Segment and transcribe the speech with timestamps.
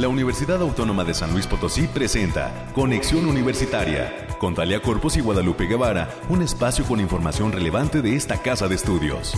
[0.00, 5.66] la Universidad Autónoma de San Luis Potosí presenta Conexión Universitaria con Talia Corpus y Guadalupe
[5.66, 9.34] Guevara, un espacio con información relevante de esta casa de estudios.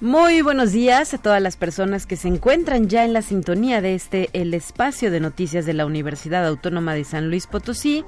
[0.00, 3.96] Muy buenos días a todas las personas que se encuentran ya en la sintonía de
[3.96, 8.04] este el espacio de noticias de la Universidad Autónoma de San Luis Potosí.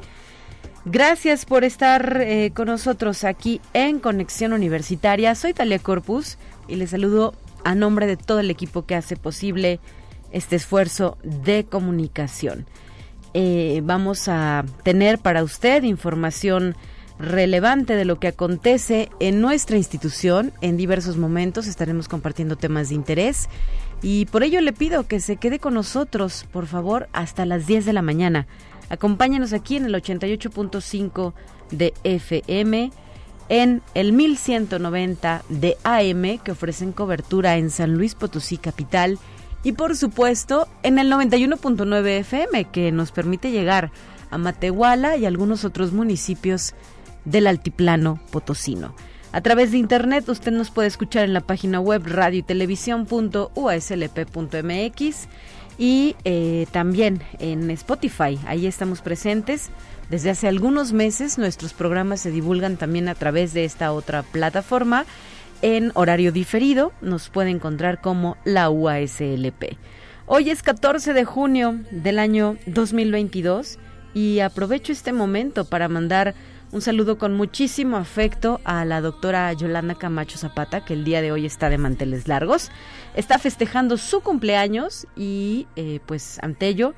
[0.87, 5.35] Gracias por estar eh, con nosotros aquí en Conexión Universitaria.
[5.35, 6.37] Soy Talia Corpus
[6.69, 7.33] y les saludo
[7.65, 9.81] a nombre de todo el equipo que hace posible
[10.31, 12.67] este esfuerzo de comunicación.
[13.33, 16.77] Eh, vamos a tener para usted información
[17.19, 20.53] relevante de lo que acontece en nuestra institución.
[20.61, 23.49] En diversos momentos estaremos compartiendo temas de interés
[24.03, 27.87] y por ello le pido que se quede con nosotros, por favor, hasta las 10
[27.87, 28.47] de la mañana.
[28.89, 31.33] Acompáñanos aquí en el 88.5
[31.71, 32.91] de FM,
[33.49, 39.19] en el 1190 de AM que ofrecen cobertura en San Luis Potosí Capital
[39.63, 43.91] y por supuesto en el 91.9 FM que nos permite llegar
[44.31, 46.75] a Matehuala y algunos otros municipios
[47.25, 48.95] del altiplano potosino.
[49.33, 52.45] A través de internet usted nos puede escuchar en la página web radio y
[55.79, 58.39] y eh, también en Spotify.
[58.47, 59.71] Ahí estamos presentes.
[60.11, 65.07] Desde hace algunos meses nuestros programas se divulgan también a través de esta otra plataforma
[65.63, 66.93] en horario diferido.
[67.01, 69.77] Nos puede encontrar como la UASLP.
[70.27, 73.79] Hoy es 14 de junio del año 2022
[74.15, 76.35] y aprovecho este momento para mandar
[76.75, 81.31] un saludo con muchísimo afecto a la doctora Yolanda Camacho Zapata, que el día de
[81.31, 82.73] hoy está de manteles largos.
[83.15, 86.95] Está festejando su cumpleaños y eh, pues ante ello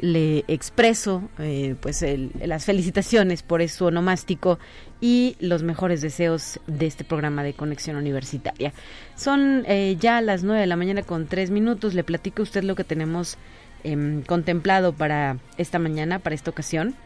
[0.00, 2.04] le expreso eh, pues
[2.44, 4.58] las felicitaciones por su onomástico
[5.00, 8.72] y los mejores deseos de este programa de conexión universitaria.
[9.14, 11.94] Son eh, ya las nueve de la mañana con tres minutos.
[11.94, 13.38] Le platico a usted lo que tenemos
[13.84, 16.96] em, contemplado para esta mañana, para esta ocasión.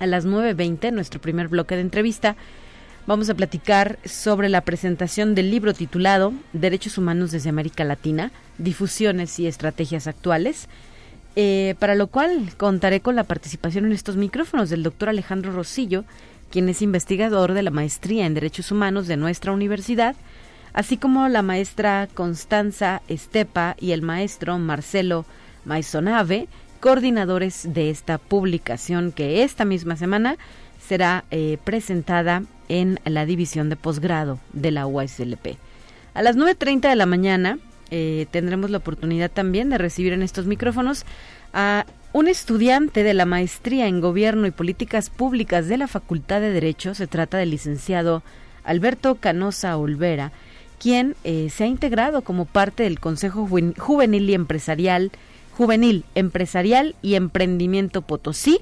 [0.00, 2.36] A las 9.20, nuestro primer bloque de entrevista,
[3.06, 9.38] vamos a platicar sobre la presentación del libro titulado Derechos Humanos desde América Latina, Difusiones
[9.38, 10.68] y Estrategias Actuales,
[11.36, 16.04] eh, para lo cual contaré con la participación en estos micrófonos del doctor Alejandro Rosillo,
[16.50, 20.16] quien es investigador de la maestría en Derechos Humanos de nuestra universidad,
[20.72, 25.24] así como la maestra Constanza Estepa y el maestro Marcelo
[25.64, 26.48] Maisonave,
[26.84, 30.36] coordinadores de esta publicación que esta misma semana
[30.86, 35.56] será eh, presentada en la división de posgrado de la UASLP.
[36.12, 37.58] A las 9.30 de la mañana
[37.90, 41.06] eh, tendremos la oportunidad también de recibir en estos micrófonos
[41.54, 46.50] a un estudiante de la maestría en Gobierno y Políticas Públicas de la Facultad de
[46.50, 46.94] Derecho.
[46.94, 48.22] Se trata del licenciado
[48.62, 50.32] Alberto Canosa Olvera,
[50.78, 55.12] quien eh, se ha integrado como parte del Consejo Juvenil y Empresarial
[55.56, 58.60] Juvenil, Empresarial y Emprendimiento Potosí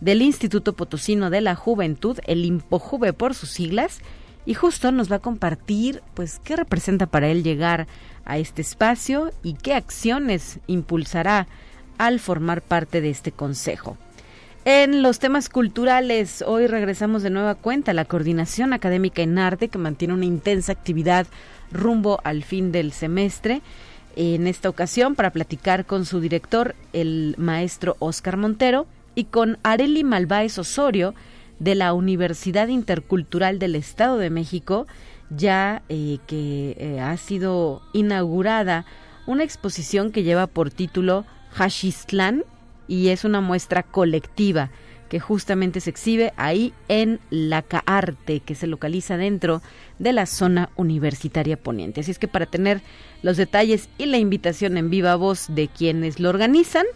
[0.00, 4.00] del Instituto Potosino de la Juventud, el IMPOJUVE por sus siglas,
[4.44, 7.86] y justo nos va a compartir pues qué representa para él llegar
[8.24, 11.46] a este espacio y qué acciones impulsará
[11.96, 13.96] al formar parte de este consejo.
[14.64, 19.68] En los temas culturales, hoy regresamos de nueva cuenta a la Coordinación Académica en Arte,
[19.68, 21.28] que mantiene una intensa actividad
[21.70, 23.62] rumbo al fin del semestre
[24.16, 30.04] en esta ocasión para platicar con su director, el maestro Oscar Montero, y con Areli
[30.04, 31.14] Malváez Osorio
[31.58, 34.86] de la Universidad Intercultural del Estado de México,
[35.30, 38.84] ya eh, que eh, ha sido inaugurada
[39.26, 42.44] una exposición que lleva por título Hashistlán
[42.88, 44.70] y es una muestra colectiva
[45.12, 49.60] que justamente se exhibe ahí en la Caarte, que se localiza dentro
[49.98, 52.00] de la zona universitaria poniente.
[52.00, 52.80] Así es que para tener
[53.20, 56.86] los detalles y la invitación en viva voz de quienes lo organizan,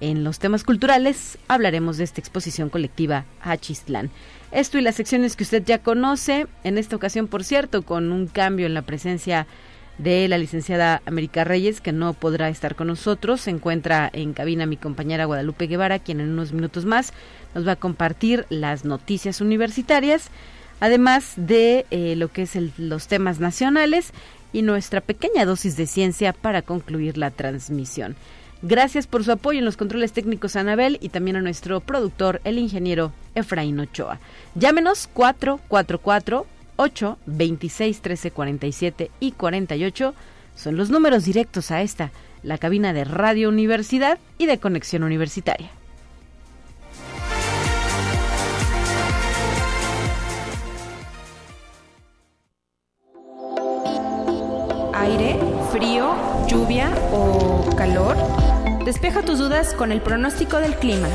[0.00, 4.10] en los temas culturales hablaremos de esta exposición colectiva Hachistlán.
[4.50, 8.26] Esto y las secciones que usted ya conoce, en esta ocasión, por cierto, con un
[8.26, 9.46] cambio en la presencia
[9.98, 13.42] de la licenciada América Reyes, que no podrá estar con nosotros.
[13.42, 17.12] Se encuentra en cabina mi compañera Guadalupe Guevara, quien en unos minutos más
[17.54, 20.28] nos va a compartir las noticias universitarias,
[20.80, 24.12] además de eh, lo que es los temas nacionales
[24.52, 28.16] y nuestra pequeña dosis de ciencia para concluir la transmisión.
[28.62, 32.58] Gracias por su apoyo en los controles técnicos Anabel y también a nuestro productor, el
[32.58, 34.18] ingeniero Efraín Ochoa.
[34.54, 36.46] Llámenos 444
[36.82, 40.14] 8 26 13 47 y 48
[40.56, 42.10] son los números directos a esta,
[42.42, 45.70] la cabina de Radio Universidad y de Conexión Universitaria.
[54.94, 55.38] aire,
[55.72, 56.14] frío,
[56.46, 58.16] lluvia o calor?
[58.84, 61.08] Despeja tus dudas con el pronóstico del clima.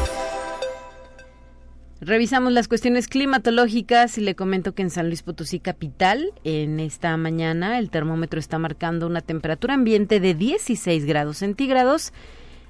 [2.01, 7.15] Revisamos las cuestiones climatológicas y le comento que en San Luis Potosí capital, en esta
[7.15, 12.11] mañana, el termómetro está marcando una temperatura ambiente de 16 grados centígrados,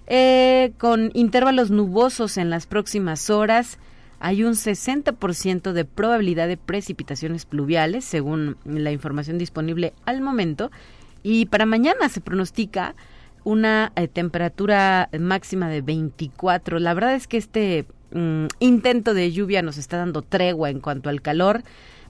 [0.06, 3.80] eh, con intervalos nubosos en las próximas horas.
[4.20, 10.70] Hay un 60% de probabilidad de precipitaciones pluviales, según la información disponible al momento.
[11.24, 12.94] Y para mañana se pronostica
[13.44, 16.78] una eh, temperatura máxima de 24.
[16.78, 21.10] La verdad es que este mm, intento de lluvia nos está dando tregua en cuanto
[21.10, 21.64] al calor.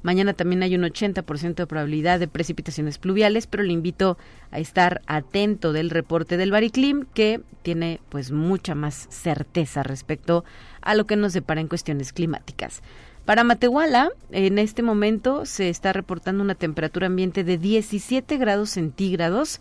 [0.06, 4.20] Mañana también hay un 80% de probabilidad de precipitaciones pluviales, pero le invito
[4.52, 10.46] a estar atento del reporte del Bariclim que tiene pues mucha más certeza respecto
[10.82, 12.84] a lo que nos depara en cuestiones climáticas.
[13.26, 19.60] Para Matehuala, en este momento se está reportando una temperatura ambiente de 17 grados centígrados.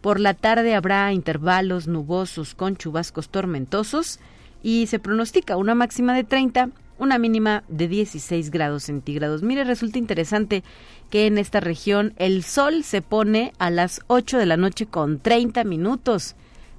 [0.00, 4.18] Por la tarde habrá intervalos nubosos con chubascos tormentosos
[4.62, 9.42] y se pronostica una máxima de 30, una mínima de 16 grados centígrados.
[9.42, 10.62] Mire, resulta interesante
[11.10, 15.18] que en esta región el sol se pone a las 8 de la noche con
[15.18, 16.36] 30 minutos,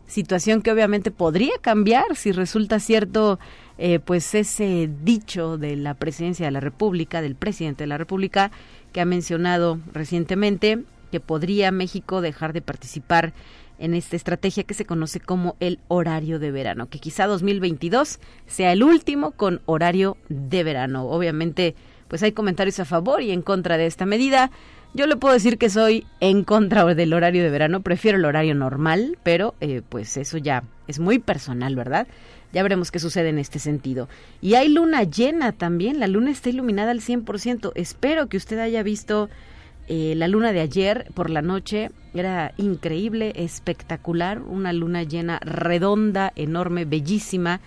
[0.07, 3.39] situación que obviamente podría cambiar si resulta cierto
[3.77, 8.51] eh, pues ese dicho de la presidencia de la República, del presidente de la República,
[8.91, 13.33] que ha mencionado recientemente que podría México dejar de participar
[13.79, 18.71] en esta estrategia que se conoce como el horario de verano, que quizá 2022 sea
[18.71, 21.07] el último con horario de verano.
[21.07, 21.75] Obviamente,
[22.07, 24.51] pues hay comentarios a favor y en contra de esta medida.
[24.93, 28.53] Yo le puedo decir que soy en contra del horario de verano, prefiero el horario
[28.53, 32.07] normal, pero eh, pues eso ya es muy personal, ¿verdad?
[32.51, 34.07] Ya veremos qué sucede en este sentido.
[34.39, 37.71] Y hay luna llena también, la luna está iluminada al 100%.
[37.73, 39.29] Espero que usted haya visto
[39.87, 46.31] eh, la luna de ayer por la noche era increíble, espectacular, una luna llena redonda,
[46.35, 47.61] enorme, bellísima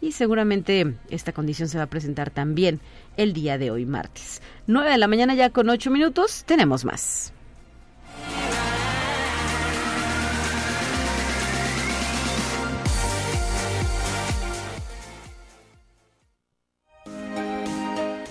[0.00, 2.80] y seguramente esta condición se va a presentar también
[3.16, 4.42] el día de hoy, martes.
[4.66, 7.33] 9 de la mañana ya con 8 minutos, tenemos más.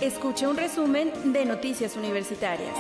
[0.03, 2.75] Escuche un resumen de Noticias Universitarias.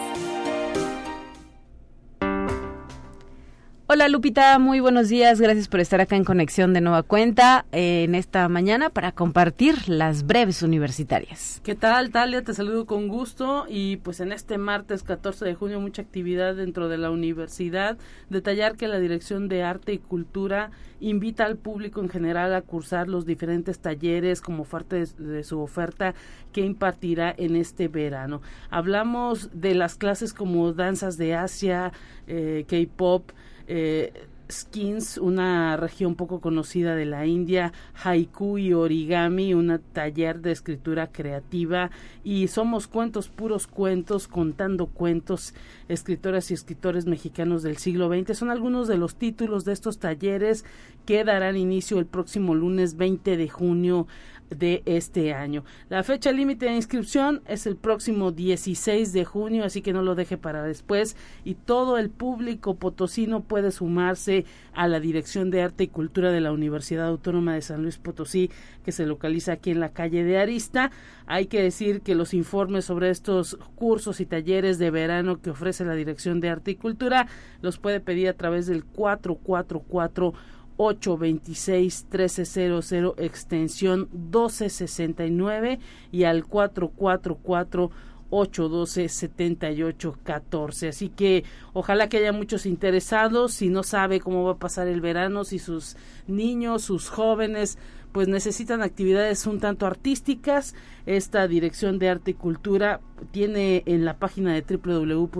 [3.93, 5.39] Hola Lupita, muy buenos días.
[5.39, 9.87] Gracias por estar acá en Conexión de Nueva Cuenta eh, en esta mañana para compartir
[9.87, 11.61] las breves universitarias.
[11.63, 12.41] ¿Qué tal, Talia?
[12.41, 16.89] Te saludo con gusto y pues en este martes 14 de junio mucha actividad dentro
[16.89, 17.99] de la universidad.
[18.31, 23.07] Detallar que la Dirección de Arte y Cultura invita al público en general a cursar
[23.09, 26.15] los diferentes talleres como parte de, su oferta
[26.51, 28.41] que impartirá en este verano.
[28.71, 31.91] Hablamos de las clases como danzas de Asia,
[32.25, 33.29] eh, K-pop,
[33.67, 37.73] eh, Skins, una región poco conocida de la India,
[38.03, 41.89] Haiku y Origami, un taller de escritura creativa
[42.23, 45.53] y Somos Cuentos, puros cuentos, contando cuentos,
[45.87, 48.37] escritoras y escritores mexicanos del siglo XX.
[48.37, 50.65] Son algunos de los títulos de estos talleres
[51.05, 54.07] que darán inicio el próximo lunes 20 de junio
[54.53, 55.63] de este año.
[55.89, 60.15] La fecha límite de inscripción es el próximo 16 de junio, así que no lo
[60.15, 65.85] deje para después y todo el público potosino puede sumarse a la Dirección de Arte
[65.85, 68.49] y Cultura de la Universidad Autónoma de San Luis Potosí,
[68.83, 70.91] que se localiza aquí en la calle de Arista.
[71.25, 75.85] Hay que decir que los informes sobre estos cursos y talleres de verano que ofrece
[75.85, 77.27] la Dirección de Arte y Cultura
[77.61, 80.33] los puede pedir a través del 444
[80.77, 85.79] 826 1300 extensión 1269
[86.11, 87.91] y al 444
[88.33, 90.87] 812 7814.
[90.87, 93.53] Así que ojalá que haya muchos interesados.
[93.53, 95.95] Si no sabe cómo va a pasar el verano, si sus
[96.27, 97.77] niños, sus jóvenes,
[98.11, 100.73] pues necesitan actividades un tanto artísticas,
[101.05, 103.01] esta Dirección de Arte y Cultura
[103.31, 105.37] tiene en la página de www.uslp.mx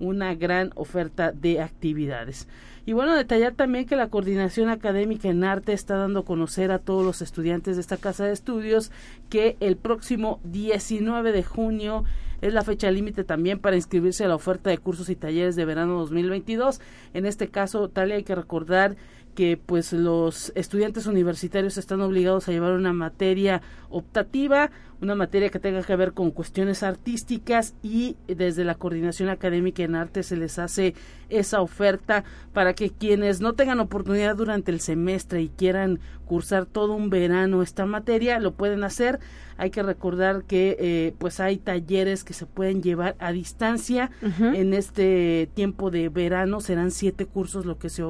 [0.00, 2.46] una gran oferta de actividades.
[2.88, 6.78] Y bueno, detallar también que la coordinación académica en arte está dando a conocer a
[6.78, 8.90] todos los estudiantes de esta casa de estudios
[9.28, 12.04] que el próximo 19 de junio
[12.40, 15.66] es la fecha límite también para inscribirse a la oferta de cursos y talleres de
[15.66, 16.80] verano 2022.
[17.12, 18.96] En este caso, tal hay que recordar
[19.34, 25.58] que pues los estudiantes universitarios están obligados a llevar una materia optativa, una materia que
[25.58, 30.58] tenga que ver con cuestiones artísticas y desde la coordinación académica en arte se les
[30.58, 30.94] hace
[31.28, 36.94] esa oferta para que quienes no tengan oportunidad durante el semestre y quieran cursar todo
[36.94, 39.20] un verano esta materia lo pueden hacer.
[39.56, 44.10] Hay que recordar que eh, pues hay talleres que se pueden llevar a distancia.
[44.38, 48.04] En este tiempo de verano serán siete cursos lo que se,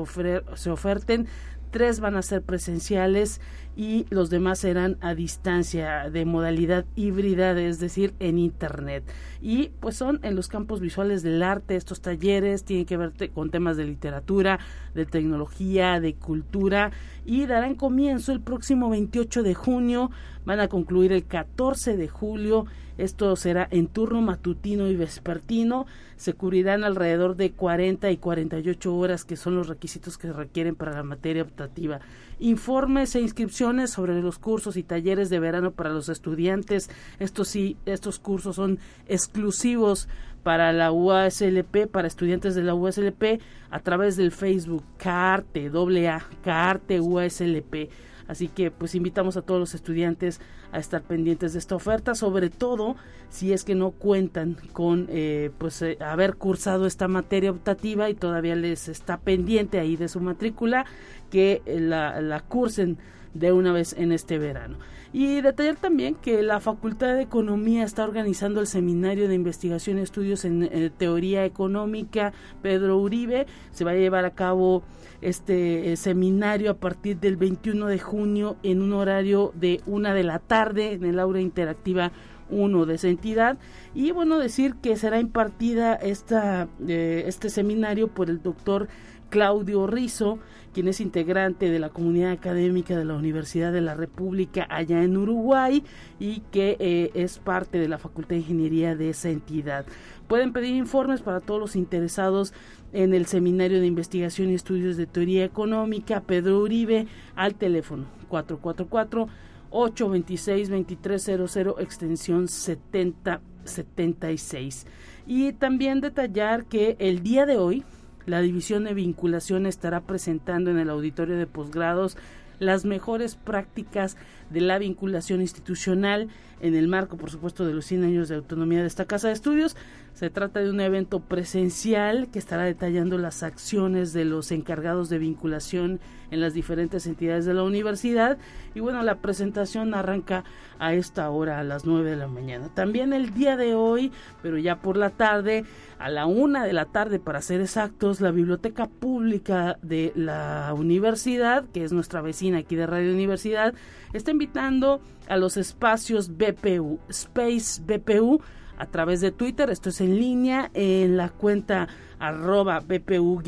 [0.55, 1.27] se oferten.
[1.71, 3.41] Tres van a ser presenciales
[3.79, 9.05] y los demás serán a distancia de modalidad híbrida, es decir, en Internet.
[9.41, 13.51] Y pues son en los campos visuales del arte, estos talleres tienen que ver con
[13.51, 14.59] temas de literatura,
[14.97, 16.91] de tecnología, de cultura
[17.25, 20.11] y darán comienzo el próximo 28 de junio,
[20.45, 22.67] van a concluir el 14 de julio
[22.99, 25.87] esto será en turno matutino y vespertino.
[26.17, 30.75] Se cubrirán alrededor de 40 y 48 horas, que son los requisitos que se requieren
[30.75, 32.01] para la materia optativa.
[32.41, 36.89] Informes e inscripciones sobre los cursos y talleres de verano para los estudiantes.
[37.19, 40.09] Estos sí, estos cursos son exclusivos
[40.43, 43.41] para la UASLP, para estudiantes de la UASLP,
[43.71, 47.91] a través del Facebook CARTE, AA, CARTE UASLP.
[48.29, 52.51] Así que pues invitamos a todos los estudiantes a estar pendientes de esta oferta, sobre
[52.51, 52.95] todo
[53.31, 58.15] si es que no cuentan con eh, pues eh, haber cursado esta materia optativa y
[58.15, 60.85] todavía les está pendiente ahí de su matrícula
[61.31, 62.99] que la, la cursen
[63.35, 64.77] de una vez en este verano.
[65.13, 70.03] Y detallar también que la Facultad de Economía está organizando el Seminario de Investigación y
[70.03, 73.47] Estudios en eh, Teoría Económica Pedro Uribe.
[73.73, 74.83] Se va a llevar a cabo
[75.21, 80.25] este eh, seminario a partir del 21 de junio en un horario de una de
[80.25, 82.13] la tarde en el aula interactiva
[82.51, 83.59] 1 de esa entidad.
[83.95, 88.89] Y bueno decir que será impartida esta eh, este seminario por el doctor
[89.31, 90.39] Claudio Rizo
[90.73, 95.17] quien es integrante de la comunidad académica de la Universidad de la República allá en
[95.17, 95.85] Uruguay
[96.19, 99.87] y que eh, es parte de la Facultad de Ingeniería de esa entidad.
[100.27, 102.53] Pueden pedir informes para todos los interesados
[102.93, 109.29] en el Seminario de Investigación y Estudios de Teoría Económica Pedro Uribe al teléfono 444
[109.71, 114.87] 826 2300 extensión 7076.
[115.27, 117.85] Y también detallar que el día de hoy
[118.29, 122.17] la División de Vinculación estará presentando en el auditorio de posgrados
[122.59, 124.17] las mejores prácticas
[124.51, 126.29] de la vinculación institucional
[126.61, 129.35] en el marco, por supuesto, de los 100 años de autonomía de esta Casa de
[129.35, 129.77] Estudios.
[130.19, 135.19] Se trata de un evento presencial que estará detallando las acciones de los encargados de
[135.19, 136.01] vinculación
[136.33, 138.37] en las diferentes entidades de la universidad.
[138.75, 140.43] Y bueno, la presentación arranca
[140.81, 142.69] a esta hora, a las 9 de la mañana.
[142.75, 144.11] También el día de hoy,
[144.43, 145.65] pero ya por la tarde,
[146.01, 151.65] a la una de la tarde para ser exactos, la Biblioteca Pública de la Universidad,
[151.73, 153.73] que es nuestra vecina aquí de Radio Universidad,
[154.13, 158.41] está invitando a los espacios BPU, Space BPU,
[158.79, 163.39] a través de Twitter, esto es en línea, en la cuenta arroba BPU-USLP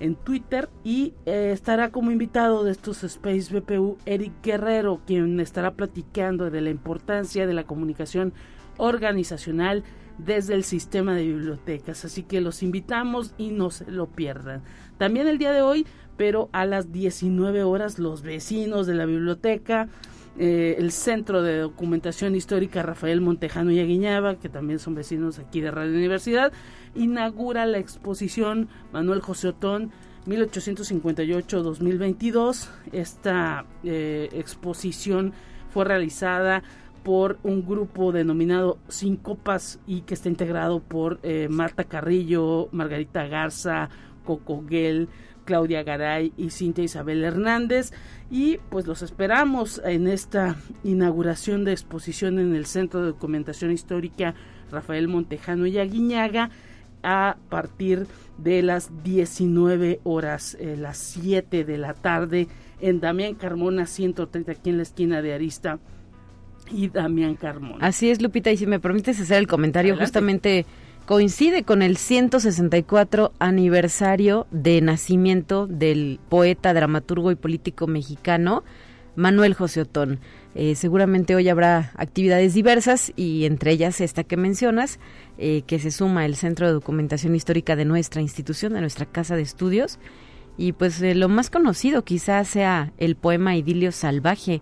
[0.00, 5.72] en Twitter y eh, estará como invitado de estos Space BPU Eric Guerrero, quien estará
[5.74, 8.32] platicando de la importancia de la comunicación
[8.78, 9.84] organizacional
[10.18, 12.04] desde el sistema de bibliotecas.
[12.04, 14.62] Así que los invitamos y no se lo pierdan.
[14.98, 19.88] También el día de hoy, pero a las 19 horas, los vecinos de la biblioteca,
[20.42, 25.60] eh, el Centro de Documentación Histórica Rafael Montejano y Aguiñaba, que también son vecinos aquí
[25.60, 26.50] de Radio Universidad,
[26.94, 29.90] inaugura la exposición Manuel José Otón
[30.26, 32.70] 1858-2022.
[32.90, 35.34] Esta eh, exposición
[35.68, 36.62] fue realizada
[37.02, 43.26] por un grupo denominado Sin Copas y que está integrado por eh, Marta Carrillo, Margarita
[43.26, 43.90] Garza,
[44.24, 45.10] Coco Guel,
[45.44, 47.92] Claudia Garay y Cintia Isabel Hernández.
[48.30, 54.34] Y pues los esperamos en esta inauguración de exposición en el Centro de Documentación Histórica
[54.70, 56.50] Rafael Montejano y Aguiñaga
[57.02, 58.06] a partir
[58.38, 62.46] de las 19 horas, eh, las 7 de la tarde
[62.80, 65.78] en Damián Carmona 130 aquí en la esquina de Arista
[66.70, 67.84] y Damián Carmona.
[67.84, 70.66] Así es, Lupita, y si me permites hacer el comentario, justamente
[71.06, 78.62] coincide con el 164 aniversario de nacimiento del poeta, dramaturgo y político mexicano
[79.16, 80.20] Manuel José Otón.
[80.54, 84.98] Eh, seguramente hoy habrá actividades diversas y entre ellas esta que mencionas,
[85.38, 89.36] eh, que se suma el Centro de Documentación Histórica de nuestra institución, de nuestra casa
[89.36, 89.98] de estudios.
[90.56, 94.60] Y pues eh, lo más conocido quizás sea el poema Idilio Salvaje,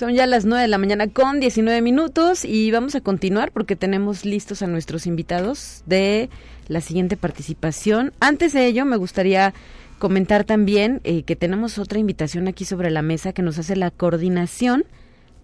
[0.00, 3.76] Son ya las 9 de la mañana con 19 minutos y vamos a continuar porque
[3.76, 6.30] tenemos listos a nuestros invitados de
[6.68, 8.14] la siguiente participación.
[8.18, 9.52] Antes de ello, me gustaría
[9.98, 13.90] comentar también eh, que tenemos otra invitación aquí sobre la mesa que nos hace la
[13.90, 14.86] coordinación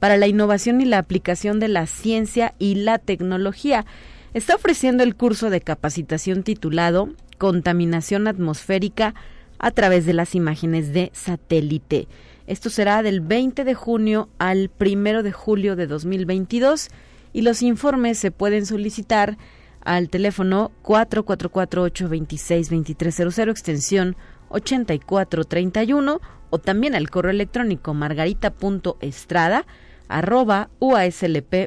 [0.01, 3.85] para la innovación y la aplicación de la ciencia y la tecnología.
[4.33, 9.15] Está ofreciendo el curso de capacitación titulado Contaminación atmosférica
[9.59, 12.09] a través de las imágenes de satélite.
[12.47, 16.89] Esto será del 20 de junio al 1 de julio de 2022
[17.33, 19.39] y los informes se pueden solicitar
[19.85, 24.17] al teléfono 444-826-2300 extensión
[24.49, 29.67] 8431 o también al correo electrónico margarita.estrada
[30.09, 31.61] arroba uaslp.mx.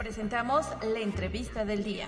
[0.00, 2.06] presentamos la entrevista del día.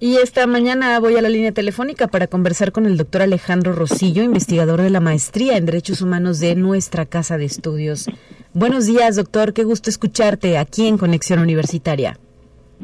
[0.00, 4.24] Y esta mañana voy a la línea telefónica para conversar con el doctor Alejandro Rosillo,
[4.24, 8.10] investigador de la maestría en Derechos Humanos de nuestra Casa de Estudios.
[8.54, 9.52] Buenos días, doctor.
[9.52, 12.18] Qué gusto escucharte aquí en Conexión Universitaria.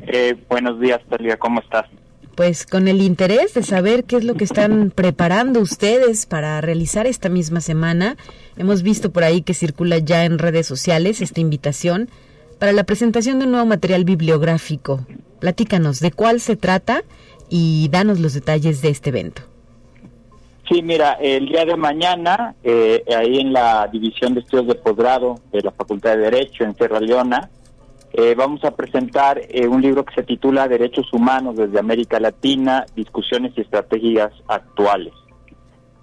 [0.02, 1.36] Eh, buenos días, Talia.
[1.36, 1.86] ¿Cómo estás?
[2.36, 7.06] pues con el interés de saber qué es lo que están preparando ustedes para realizar
[7.06, 8.16] esta misma semana.
[8.56, 12.08] Hemos visto por ahí que circula ya en redes sociales esta invitación
[12.58, 15.06] para la presentación de un nuevo material bibliográfico.
[15.40, 17.02] Platícanos de cuál se trata
[17.48, 19.42] y danos los detalles de este evento.
[20.68, 25.34] Sí, mira, el día de mañana, eh, ahí en la División de Estudios de Posgrado
[25.52, 27.50] de la Facultad de Derecho en Sierra Leona,
[28.14, 32.86] eh, vamos a presentar eh, un libro que se titula Derechos Humanos desde América Latina,
[32.94, 35.12] Discusiones y Estrategias Actuales.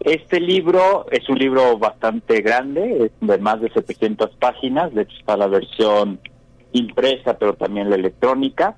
[0.01, 5.17] Este libro es un libro bastante grande, es de más de 700 páginas, de hecho
[5.17, 6.19] está la versión
[6.73, 8.75] impresa, pero también la electrónica.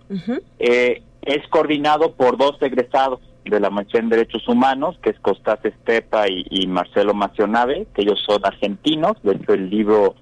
[0.60, 6.26] es coordinado por dos egresados de la Maestría en Derechos Humanos, que es Costas Estepa
[6.28, 9.14] y, Marcelo Macionave, que ellos son argentinos.
[9.24, 10.16] De hecho, el libro,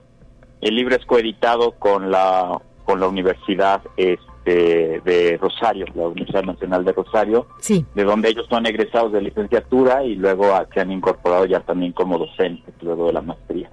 [0.62, 6.84] el libro es coeditado con la, con la Universidad este, de Rosario, la Universidad Nacional
[6.84, 7.86] de Rosario, sí.
[7.94, 12.18] de donde ellos son egresados de licenciatura y luego se han incorporado ya también como
[12.18, 13.70] docentes luego de la maestría.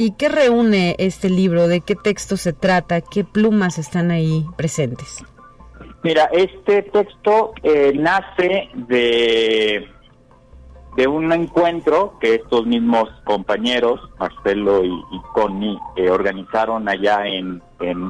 [0.00, 1.66] ¿Y qué reúne este libro?
[1.66, 3.00] ¿De qué texto se trata?
[3.00, 5.24] ¿Qué plumas están ahí presentes?
[6.04, 9.88] Mira, este texto eh, nace de,
[10.96, 15.02] de un encuentro que estos mismos compañeros, Marcelo y,
[15.34, 17.60] Connie, eh, organizaron allá en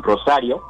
[0.03, 0.63] Rosario,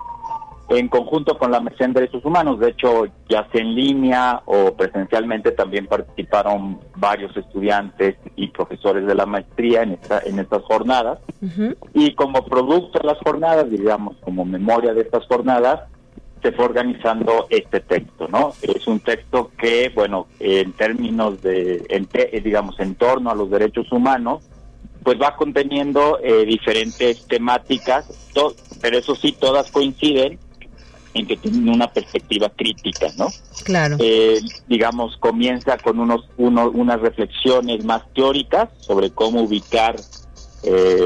[0.71, 2.61] en conjunto con la Mesa en Derechos Humanos.
[2.61, 9.15] De hecho, ya sea en línea o presencialmente también participaron varios estudiantes y profesores de
[9.15, 11.19] la maestría en, esta, en estas jornadas.
[11.95, 15.81] Y como producto de las jornadas, digamos, como memoria de estas jornadas,
[16.43, 18.53] se fue organizando este texto, ¿no?
[18.63, 23.91] Es un texto que, bueno, en términos de, eh, digamos, en torno a los derechos
[23.91, 24.49] humanos,
[25.03, 28.31] pues va conteniendo eh, diferentes temáticas,
[28.81, 30.39] pero eso sí, todas coinciden
[31.21, 33.27] en que tienen una perspectiva crítica, ¿no?
[33.65, 33.97] Claro.
[34.01, 39.97] Eh, digamos, comienza con unos, uno, unas reflexiones más teóricas sobre cómo ubicar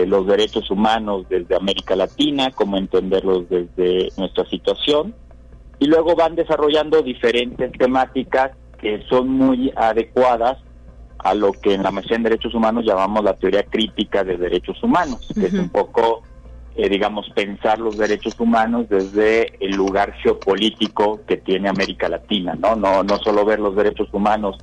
[0.06, 5.14] los derechos humanos desde América Latina, cómo entenderlos desde nuestra situación
[5.82, 10.58] y luego van desarrollando diferentes temáticas que son muy adecuadas
[11.18, 14.80] a lo que en la maestría en derechos humanos llamamos la teoría crítica de derechos
[14.80, 16.22] humanos, que es un poco,
[16.76, 22.76] eh, digamos, pensar los derechos humanos desde el lugar geopolítico que tiene América Latina, ¿no?
[22.76, 24.56] No, no solo ver los derechos humanos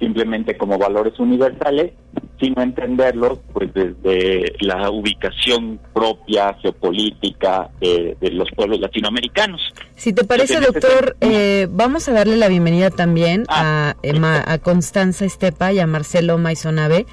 [0.00, 1.92] simplemente como valores universales,
[2.40, 9.62] sino entenderlos pues desde la ubicación propia geopolítica de, los pueblos latinoamericanos.
[9.94, 15.24] Si te parece, doctor, eh, vamos a darle la bienvenida también ah, a, a Constanza
[15.24, 17.06] Estepa y a Marcelo Maisonave,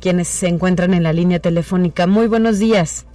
[0.00, 2.06] quienes se encuentran en la línea telefónica.
[2.06, 3.07] Muy buenos días.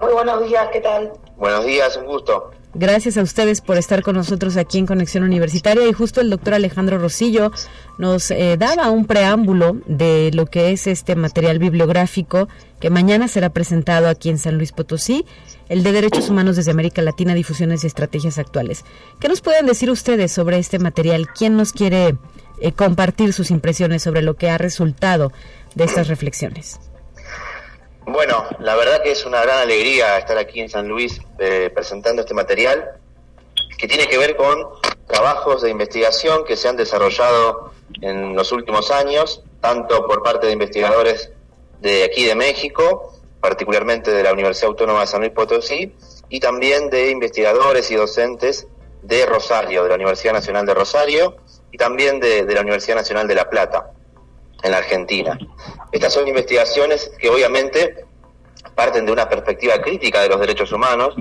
[0.00, 1.12] Muy buenos días, ¿qué tal?
[1.36, 2.50] Buenos días, un gusto.
[2.74, 6.52] Gracias a ustedes por estar con nosotros aquí en Conexión Universitaria y justo el doctor
[6.52, 7.50] Alejandro Rosillo
[7.96, 13.48] nos eh, daba un preámbulo de lo que es este material bibliográfico que mañana será
[13.48, 15.24] presentado aquí en San Luis Potosí,
[15.70, 18.84] el de Derechos Humanos desde América Latina, Difusiones y Estrategias Actuales.
[19.20, 21.28] ¿Qué nos pueden decir ustedes sobre este material?
[21.28, 22.18] ¿Quién nos quiere
[22.60, 25.32] eh, compartir sus impresiones sobre lo que ha resultado
[25.74, 26.78] de estas reflexiones?
[28.06, 32.22] Bueno, la verdad que es una gran alegría estar aquí en San Luis eh, presentando
[32.22, 32.92] este material
[33.76, 34.64] que tiene que ver con
[35.08, 40.52] trabajos de investigación que se han desarrollado en los últimos años, tanto por parte de
[40.52, 41.32] investigadores
[41.80, 45.92] de aquí de México, particularmente de la Universidad Autónoma de San Luis Potosí,
[46.28, 48.68] y también de investigadores y docentes
[49.02, 51.36] de Rosario, de la Universidad Nacional de Rosario,
[51.72, 53.95] y también de la Universidad Nacional de La Plata
[54.62, 55.38] en la Argentina.
[55.92, 58.06] Estas son investigaciones que obviamente
[58.74, 61.14] parten de una perspectiva crítica de los derechos humanos,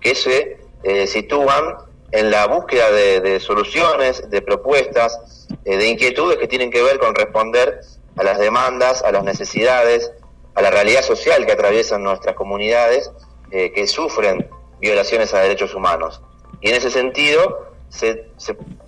[0.00, 1.76] que se eh, sitúan
[2.10, 7.14] en la búsqueda de, soluciones, de propuestas, eh, de inquietudes que tienen que ver con
[7.14, 7.80] responder
[8.16, 10.12] a las demandas, a las necesidades,
[10.54, 13.10] a la realidad social que atraviesan nuestras comunidades
[13.50, 14.48] eh, que sufren
[14.80, 16.22] violaciones a derechos humanos.
[16.60, 18.28] Y en ese sentido se,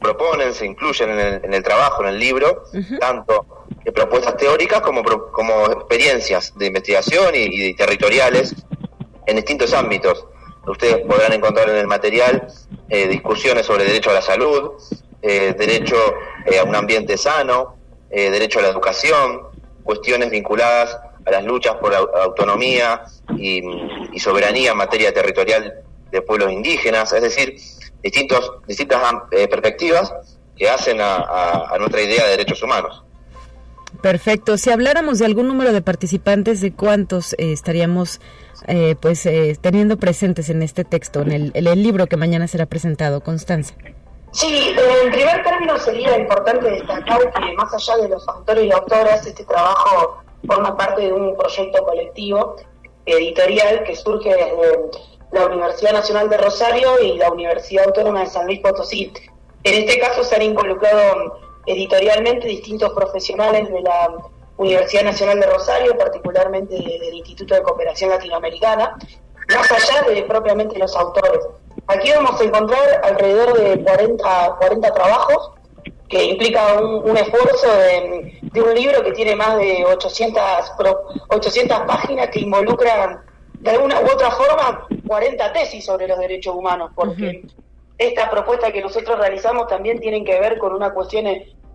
[0.01, 2.65] proponen, se incluyen en el, trabajo, en el libro,
[3.01, 3.56] tanto
[3.93, 8.55] propuestas teóricas como, como experiencias de investigación y, territoriales
[9.27, 10.27] en distintos ámbitos.
[10.67, 12.49] Ustedes podrán encontrar en el material
[12.89, 14.73] eh, discusiones sobre derecho a la salud,
[15.23, 15.97] eh, derecho
[16.47, 17.77] eh, a un ambiente sano,
[18.11, 19.43] derecho a la educación,
[19.83, 20.97] cuestiones vinculadas
[21.27, 23.03] a las luchas por la autonomía
[23.37, 23.63] y,
[24.19, 27.57] soberanía en materia territorial de pueblos indígenas, es decir,
[28.03, 30.15] distintos, distintas perspectivas
[30.57, 33.06] que hacen a nuestra idea de derechos humanos.
[34.07, 34.57] Perfecto.
[34.57, 38.21] Si habláramos de algún número de participantes, ¿de cuántos eh, estaríamos
[38.69, 42.67] eh, pues eh, teniendo presentes en este texto, en el, el libro que mañana será
[42.67, 43.75] presentado, Constanza?
[44.31, 49.27] Sí, en primer término sería importante destacar que más allá de los autores y autoras,
[49.27, 52.55] este trabajo forma parte de un proyecto colectivo
[53.07, 54.89] editorial que surge desde
[55.33, 59.13] la Universidad Nacional de Rosario y la Universidad Autónoma de San Luis Potosí.
[59.65, 64.17] En este caso se han involucrado editorialmente distintos profesionales de la
[64.57, 68.97] Universidad Nacional de Rosario, particularmente del Instituto de Cooperación Latinoamericana,
[69.55, 71.41] más allá de propiamente los autores.
[71.89, 75.51] Aquí vamos a encontrar alrededor de 40, 40 trabajos
[76.09, 80.43] que implica un, esfuerzo de, un libro que tiene más de 800,
[81.29, 83.23] 800 páginas que involucran
[83.55, 87.43] de alguna u otra forma 40 tesis sobre los derechos humanos, porque
[87.99, 91.27] esta propuesta que nosotros realizamos también tienen que ver con una cuestión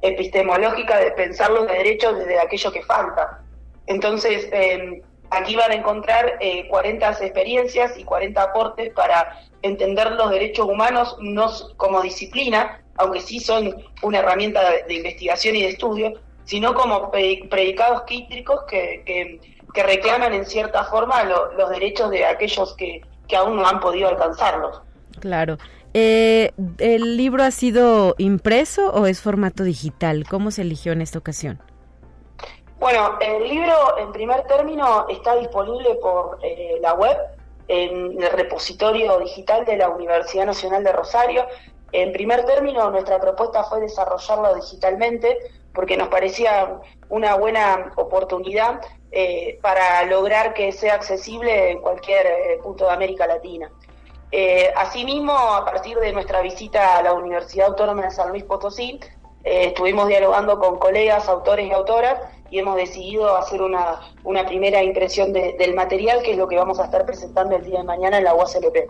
[0.01, 3.41] epistemológica de pensar los derechos desde aquello que falta.
[3.87, 10.29] Entonces, eh, aquí van a encontrar eh, 40 experiencias y 40 aportes para entender los
[10.29, 16.13] derechos humanos no como disciplina, aunque sí son una herramienta de, investigación y de estudio,
[16.45, 19.39] sino como predicados críticos que, que,
[19.73, 24.81] reclaman en cierta forma los derechos de aquellos que, que aún no han podido alcanzarlos.
[25.21, 25.57] Claro.
[25.93, 30.25] Eh, ¿El libro ha sido impreso o es formato digital?
[30.29, 31.59] ¿Cómo se eligió en esta ocasión?
[32.79, 37.15] Bueno, el libro en primer término está disponible por eh, la web,
[37.67, 41.45] en el repositorio digital de la Universidad Nacional de Rosario.
[41.91, 45.37] En primer término, nuestra propuesta fue desarrollarlo digitalmente
[45.73, 52.59] porque nos parecía una buena oportunidad eh, para lograr que sea accesible en cualquier eh,
[52.63, 53.69] punto de América Latina.
[54.31, 58.99] Eh, asimismo, a partir de nuestra visita a la Universidad Autónoma de San Luis Potosí,
[59.43, 62.17] eh, estuvimos dialogando con colegas, autores y autoras
[62.49, 66.79] y hemos decidido hacer una, una primera impresión del material, que es lo que vamos
[66.79, 68.89] a estar presentando el día de mañana en la UASLP.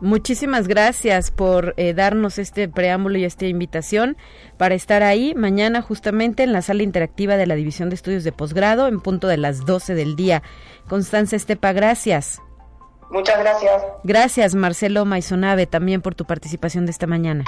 [0.00, 4.16] Muchísimas gracias por eh, darnos este preámbulo y esta invitación
[4.56, 8.32] para estar ahí mañana justamente en la sala interactiva de la División de Estudios de
[8.32, 10.42] Posgrado en punto de las 12 del día.
[10.88, 12.40] Constanza Estepa, gracias.
[13.12, 13.82] Muchas gracias.
[14.04, 17.44] Gracias, Marcelo Maisonave, también por tu participación de esta mañana.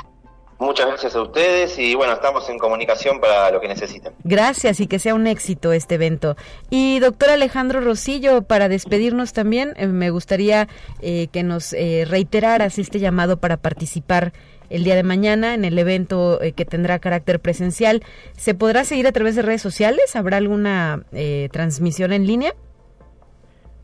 [0.58, 4.12] Muchas gracias a ustedes y bueno, estamos en comunicación para lo que necesiten.
[4.24, 6.36] Gracias y que sea un éxito este evento.
[6.70, 10.68] Y doctor Alejandro Rosillo, para despedirnos también, eh, me gustaría
[11.00, 14.32] eh, que nos eh, reiteraras este llamado para participar
[14.70, 18.02] el día de mañana en el evento que tendrá carácter presencial.
[18.36, 20.14] ¿Se podrá seguir a través de redes sociales?
[20.16, 21.04] ¿Habrá alguna
[21.52, 22.54] transmisión en línea?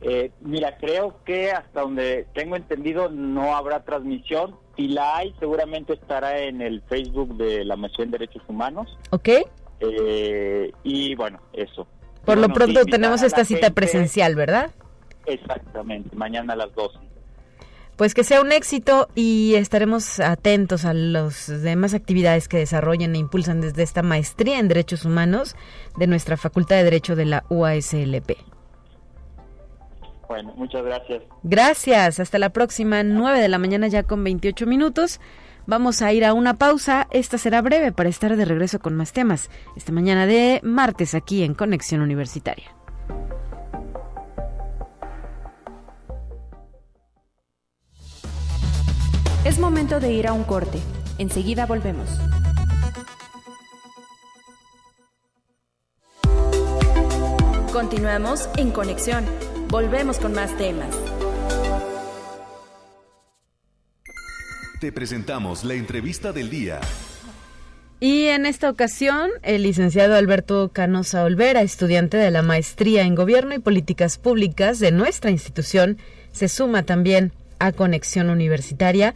[0.03, 4.57] Eh, mira, creo que hasta donde tengo entendido no habrá transmisión.
[4.77, 8.97] Si la hay, seguramente estará en el Facebook de la Misión en Derechos Humanos.
[9.11, 9.29] Ok.
[9.81, 11.87] Eh, y bueno, eso.
[12.25, 14.71] Por lo pronto tenemos esta cita presencial, ¿verdad?
[15.27, 16.99] Exactamente, mañana a las 12.
[17.97, 23.19] Pues que sea un éxito y estaremos atentos a las demás actividades que desarrollan e
[23.19, 25.55] impulsan desde esta maestría en Derechos Humanos
[25.99, 28.39] de nuestra Facultad de Derecho de la UASLP.
[30.31, 31.25] Bueno, muchas gracias.
[31.43, 35.21] Gracias, hasta la próxima, 9 de la mañana ya con 28 minutos.
[35.66, 39.12] Vamos a ir a una pausa, esta será breve para estar de regreso con más
[39.12, 42.77] temas, esta mañana de martes aquí en Conexión Universitaria.
[49.45, 50.79] Es momento de ir a un corte,
[51.19, 52.09] enseguida volvemos.
[57.73, 59.25] Continuamos en Conexión
[59.70, 60.88] Volvemos con más temas.
[64.80, 66.80] Te presentamos la entrevista del día.
[68.00, 73.54] Y en esta ocasión, el licenciado Alberto Canosa Olvera, estudiante de la Maestría en Gobierno
[73.54, 75.98] y Políticas Públicas de nuestra institución,
[76.33, 79.14] se suma también a Conexión Universitaria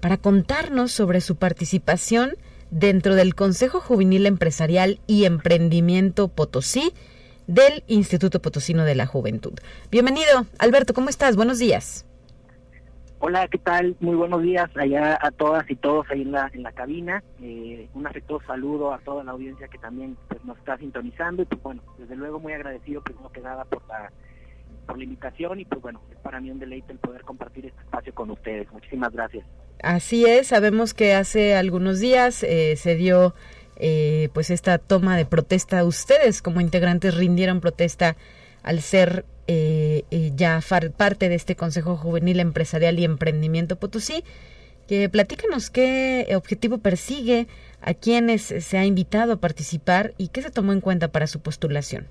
[0.00, 2.36] para contarnos sobre su participación
[2.70, 6.92] dentro del Consejo Juvenil Empresarial y Emprendimiento Potosí,
[7.46, 9.54] del Instituto Potosino de la Juventud.
[9.90, 11.36] Bienvenido, Alberto, ¿cómo estás?
[11.36, 12.06] Buenos días.
[13.18, 13.96] Hola, ¿qué tal?
[14.00, 17.24] Muy buenos días allá a todas y todos ahí en la, en la cabina.
[17.42, 21.46] Eh, un afectuoso saludo a toda la audiencia que también pues, nos está sintonizando y
[21.46, 24.12] pues bueno, desde luego muy agradecido primero que nada por la,
[24.86, 27.80] por la invitación y pues bueno, es para mí un deleite el poder compartir este
[27.80, 28.70] espacio con ustedes.
[28.70, 29.46] Muchísimas gracias.
[29.82, 33.34] Así es, sabemos que hace algunos días eh, se dio
[33.76, 35.84] eh, pues esta toma de protesta.
[35.84, 38.16] Ustedes como integrantes rindieron protesta
[38.62, 40.60] al ser eh, eh, ya
[40.96, 44.24] parte de este Consejo Juvenil Empresarial y Emprendimiento Potosí.
[44.88, 47.48] Que platícanos qué objetivo persigue,
[47.82, 51.40] a quienes se ha invitado a participar y qué se tomó en cuenta para su
[51.40, 52.06] postulación.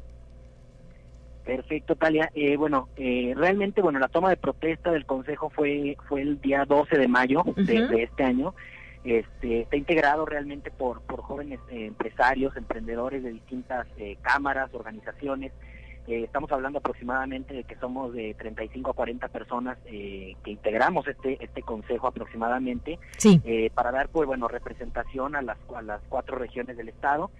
[1.45, 2.31] Perfecto, Talia.
[2.33, 6.65] Eh, bueno, eh, realmente, bueno, la toma de protesta del Consejo fue fue el día
[6.65, 8.55] 12 de mayo de, este año.
[9.05, 13.87] Este, está integrado realmente por, por jóvenes eh, empresarios, emprendedores de distintas
[14.21, 15.51] cámaras, organizaciones.
[16.07, 21.61] estamos hablando aproximadamente de que somos de 35 a 40 personas que integramos este este
[21.61, 23.41] consejo aproximadamente sí.
[23.73, 27.31] para dar, pues, bueno, representación a las, a las cuatro regiones del estado.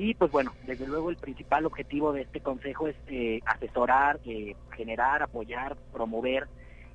[0.00, 4.56] Y pues bueno, desde luego el principal objetivo de este consejo es eh, asesorar, eh,
[4.74, 6.48] generar, apoyar, promover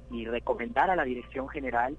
[0.10, 1.96] y recomendar a la dirección general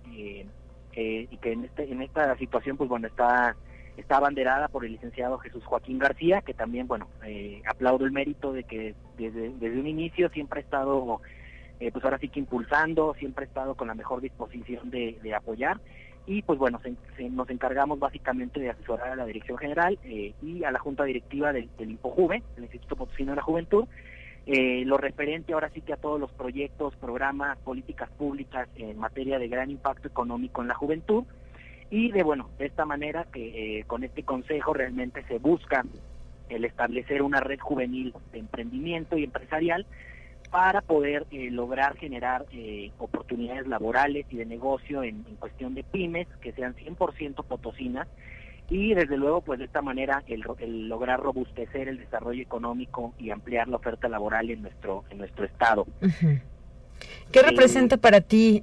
[0.97, 3.55] eh, y que en, este, en esta situación pues bueno está
[3.97, 7.09] está abanderada por el licenciado Jesús Joaquín García, que también, bueno,
[7.67, 11.23] aplaudo el mérito de que desde, desde un inicio siempre ha estado,
[11.79, 15.81] pues ahora sí que impulsando, siempre ha estado con la mejor disposición de, apoyar.
[16.27, 16.79] Y pues bueno,
[17.31, 21.55] nos encargamos básicamente de asesorar a la Dirección General eh, y a la Junta Directiva
[21.55, 23.87] del, del INPOJUVE, el Instituto Potosino de la Juventud,
[24.47, 29.41] eh, lo referente ahora sí que a todos los proyectos, programas, políticas públicas en materia
[29.41, 31.25] de gran impacto económico en la juventud.
[31.91, 35.85] Y de bueno, de esta manera que eh, con este consejo realmente se busca
[36.49, 39.85] el establecer una red juvenil de emprendimiento y empresarial
[40.53, 42.47] para poder eh, lograr generar
[42.99, 48.07] oportunidades laborales y de negocio en, cuestión de pymes que sean 100% potosinas
[48.69, 50.43] y desde luego pues de esta manera el,
[50.89, 55.87] lograr robustecer el desarrollo económico y ampliar la oferta laboral en nuestro en nuestro estado.
[57.33, 58.63] ¿Qué representa para ti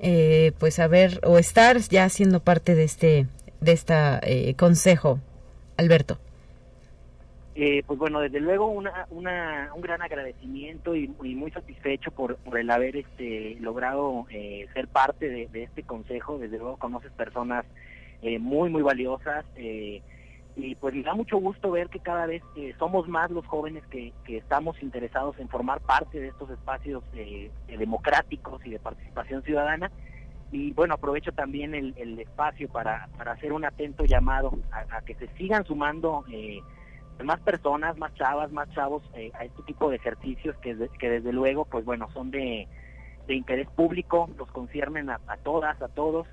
[0.60, 3.28] pues haber o estar ya siendo parte de este
[3.62, 4.22] de esta
[4.58, 5.20] consejo,
[5.78, 6.18] Alberto?
[7.56, 12.58] Eh, pues bueno, desde luego una, una, un gran agradecimiento y, muy satisfecho por, por,
[12.58, 16.40] el haber este, logrado eh, ser parte de, este consejo.
[16.40, 17.66] Desde luego conoces personas
[18.24, 19.46] eh, muy, muy valiosas
[20.56, 22.44] y pues me da mucho gusto ver que cada vez
[22.78, 27.04] somos más los jóvenes que, que, estamos interesados en formar parte de estos espacios
[27.68, 29.92] democráticos y de participación ciudadana.
[30.52, 35.16] Y bueno, aprovecho también el, el espacio para, para hacer un atento llamado a, que
[35.16, 36.24] se sigan sumando
[37.22, 41.32] más personas, más chavas, más chavos eh, a este tipo de ejercicios que, que desde
[41.32, 42.68] luego, pues bueno, son de,
[43.28, 46.28] interés público, los conciernen a, todas, a todos.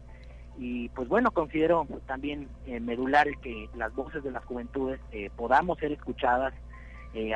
[0.58, 5.78] Y pues bueno, considero también eh, medular que las voces de las juventudes eh, podamos
[5.78, 6.54] ser escuchadas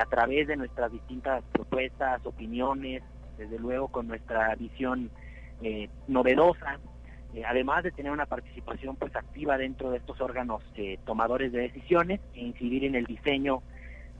[0.00, 3.02] a través de nuestras distintas propuestas, opiniones,
[3.36, 5.10] desde luego con nuestra visión
[6.06, 6.78] novedosa
[7.34, 11.62] eh, además de tener una participación pues activa dentro de estos órganos eh, tomadores de
[11.62, 13.60] decisiones e incidir en el diseño,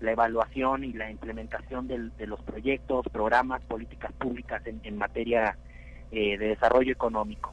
[0.01, 5.57] la evaluación y la implementación de los proyectos, programas, políticas públicas en, materia
[6.11, 7.53] eh, de desarrollo económico.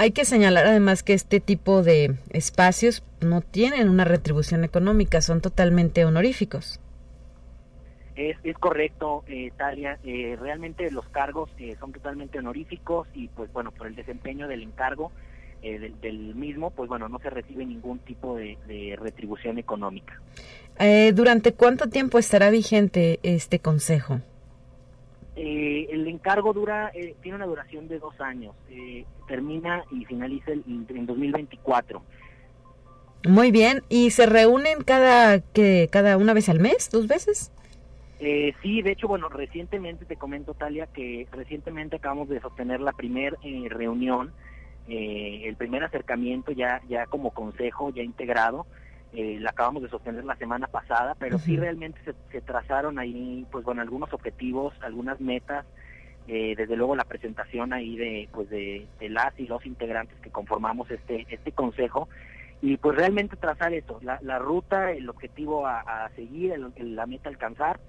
[0.00, 5.42] Hay que señalar además que este tipo de espacios no tienen una retribución económica, son
[5.42, 6.80] totalmente honoríficos.
[8.16, 9.98] Es, es correcto, eh, Talia.
[10.02, 14.62] Eh, realmente los cargos eh, son totalmente honoríficos y, pues bueno, por el desempeño del
[14.62, 15.12] encargo
[15.60, 20.18] eh, del, mismo, pues bueno, no se recibe ningún tipo de, retribución económica.
[21.12, 24.22] ¿Durante cuánto tiempo estará vigente este consejo?
[25.40, 28.54] El encargo dura, tiene una duración de dos años.
[29.26, 32.02] termina y finaliza en 2024.
[33.28, 33.82] Muy bien.
[33.88, 37.52] ¿Y se reúnen cada que cada una vez al mes, dos veces?
[38.18, 42.92] Eh, sí, de hecho, bueno, recientemente te comento, Talia, que recientemente acabamos de sostener la
[42.92, 44.32] primera eh, reunión,
[44.88, 48.66] eh, el primer acercamiento ya, ya como consejo, ya integrado,
[49.12, 53.64] eh, la acabamos de sostener la semana pasada, pero sí realmente se, trazaron ahí, pues
[53.64, 55.66] bueno, algunos objetivos, algunas metas,
[56.26, 61.26] desde luego la presentación ahí de, pues de, las y los integrantes que conformamos este,
[61.28, 62.08] este consejo,
[62.62, 67.32] y pues realmente trazar eso, la, la ruta, el objetivo a, seguir, la meta a
[67.32, 67.80] alcanzar,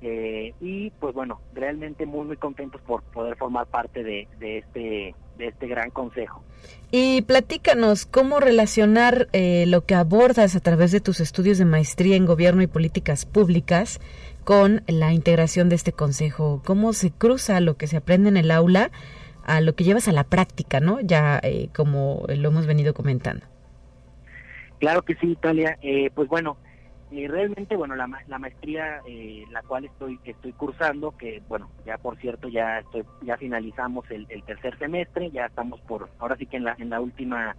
[0.00, 5.48] eh, y pues bueno, realmente muy muy contentos por poder formar parte de, este de
[5.48, 6.42] este gran consejo.
[6.90, 12.16] Y platícanos cómo relacionar eh, lo que abordas a través de tus estudios de maestría
[12.16, 14.00] en gobierno y políticas públicas
[14.44, 16.62] con la integración de este consejo.
[16.64, 18.90] ¿Cómo se cruza lo que se aprende en el aula
[19.44, 21.00] a lo que llevas a la práctica, no?
[21.00, 23.44] Ya eh, como lo hemos venido comentando.
[24.78, 25.78] Claro que sí, Italia.
[26.14, 26.58] pues bueno,
[27.14, 31.96] y realmente, bueno, la, la maestría eh, la cual estoy estoy cursando, que bueno, ya
[31.96, 36.56] por cierto ya estoy ya finalizamos el, tercer semestre, ya estamos por ahora sí que
[36.56, 37.54] en la en la última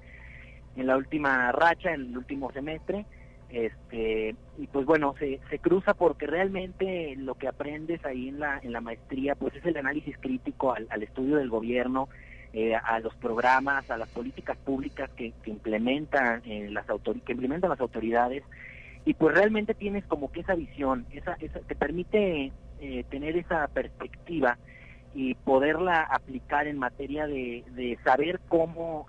[0.76, 3.06] en la última racha, en el último semestre,
[3.48, 8.60] este y pues bueno se, se cruza porque realmente lo que aprendes ahí en la
[8.62, 12.10] en la maestría pues es el análisis crítico al, estudio del gobierno,
[12.52, 17.80] eh, a los programas, a las políticas públicas que, implementan eh, las que implementan las
[17.80, 18.44] autoridades
[19.06, 22.52] y pues realmente tienes como que esa visión, esa, esa te permite
[22.82, 24.58] eh, tener esa perspectiva
[25.14, 29.08] y poderla aplicar en materia de, de saber cómo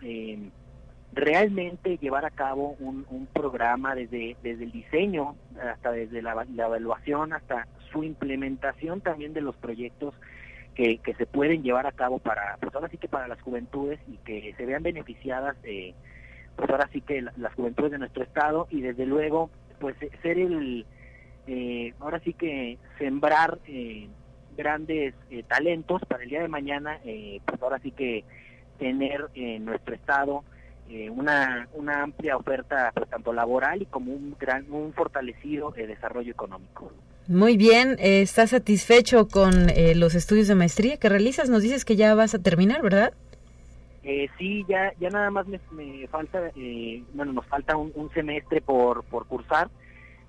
[1.12, 7.32] realmente llevar a cabo un, programa desde, desde el diseño hasta desde la, la evaluación
[7.32, 10.14] hasta su implementación también de los proyectos
[10.74, 13.98] que, que, se pueden llevar a cabo para, pues ahora sí que para las juventudes
[14.08, 15.94] y que se vean beneficiadas, eh,
[16.54, 20.38] pues ahora sí que las juventudes de nuestro estado y desde luego, pues eh, ser
[20.38, 20.86] el,
[21.46, 24.08] eh, ahora sí que sembrar eh,
[24.56, 28.24] grandes eh, talentos para el día de mañana, pues ahora sí que
[28.78, 30.44] tener en nuestro estado
[31.10, 36.92] una, una amplia oferta pues, tanto laboral y como un gran, un fortalecido desarrollo económico.
[37.28, 41.50] Muy bien, eh, ¿estás satisfecho con eh, los estudios de maestría que realizas?
[41.50, 43.14] Nos dices que ya vas a terminar, ¿verdad?
[44.08, 45.58] Eh, sí, ya, ya nada más me,
[46.06, 49.68] falta, eh, bueno, nos falta un, semestre por, por cursar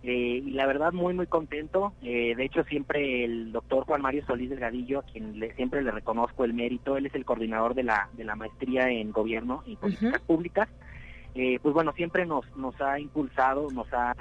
[0.02, 1.94] y la verdad muy, muy contento.
[2.02, 6.44] de hecho, siempre el doctor Juan Mario Solís Delgadillo, a quien le, siempre le reconozco
[6.44, 10.22] el mérito, él es el coordinador de la, de la maestría en gobierno y políticas
[10.22, 10.70] públicas.
[11.34, 14.16] pues bueno, siempre nos, nos ha impulsado, nos ha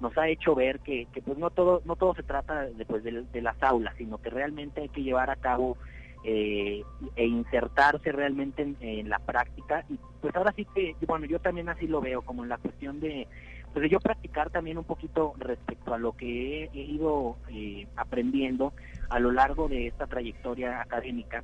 [0.00, 3.04] nos ha hecho ver que, que pues no todo no todo se trata de, pues,
[3.04, 5.76] de, las aulas sino que realmente hay que llevar a cabo
[6.24, 6.82] eh,
[7.16, 11.86] e insertarse realmente en, la práctica y pues ahora sí que bueno yo también así
[11.86, 13.26] lo veo como en la cuestión de
[13.72, 18.72] pues de yo practicar también un poquito respecto a lo que he, ido eh, aprendiendo
[19.08, 21.42] a lo largo de esta trayectoria académica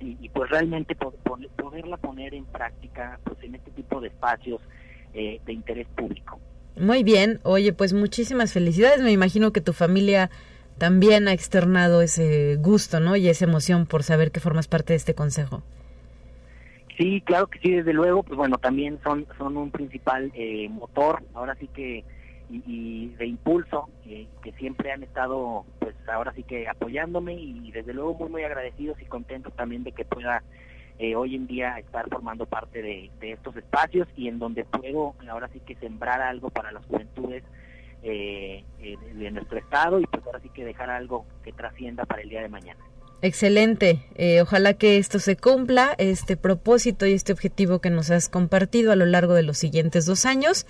[0.00, 4.60] y, pues realmente poderla poner en práctica pues en este tipo de espacios
[5.14, 6.38] eh, de interés público.
[6.78, 9.02] Muy bien, oye, pues muchísimas felicidades.
[9.02, 10.30] Me imagino que tu familia
[10.78, 13.16] también ha externado ese gusto, ¿no?
[13.16, 15.62] Y esa emoción por saber que formas parte de este consejo.
[16.96, 21.22] Sí, claro que sí, desde luego, pues bueno, también son, son un principal eh, motor,
[21.34, 22.04] ahora sí que,
[22.50, 27.94] y, de impulso, eh, que siempre han estado, pues ahora sí que apoyándome y desde
[27.94, 30.42] luego muy, muy agradecidos y contentos también de que pueda
[31.00, 35.48] eh, hoy en día estar formando parte de, estos espacios y en donde puedo ahora
[35.52, 37.44] sí que sembrar algo para las juventudes
[38.02, 42.22] eh, eh, de nuestro estado y pues ahora sí que dejar algo que trascienda para
[42.22, 42.80] el día de mañana.
[43.20, 44.00] Excelente.
[44.40, 48.96] ojalá que esto se cumpla, este propósito y este objetivo que nos has compartido a
[48.96, 50.66] lo largo de los siguientes dos años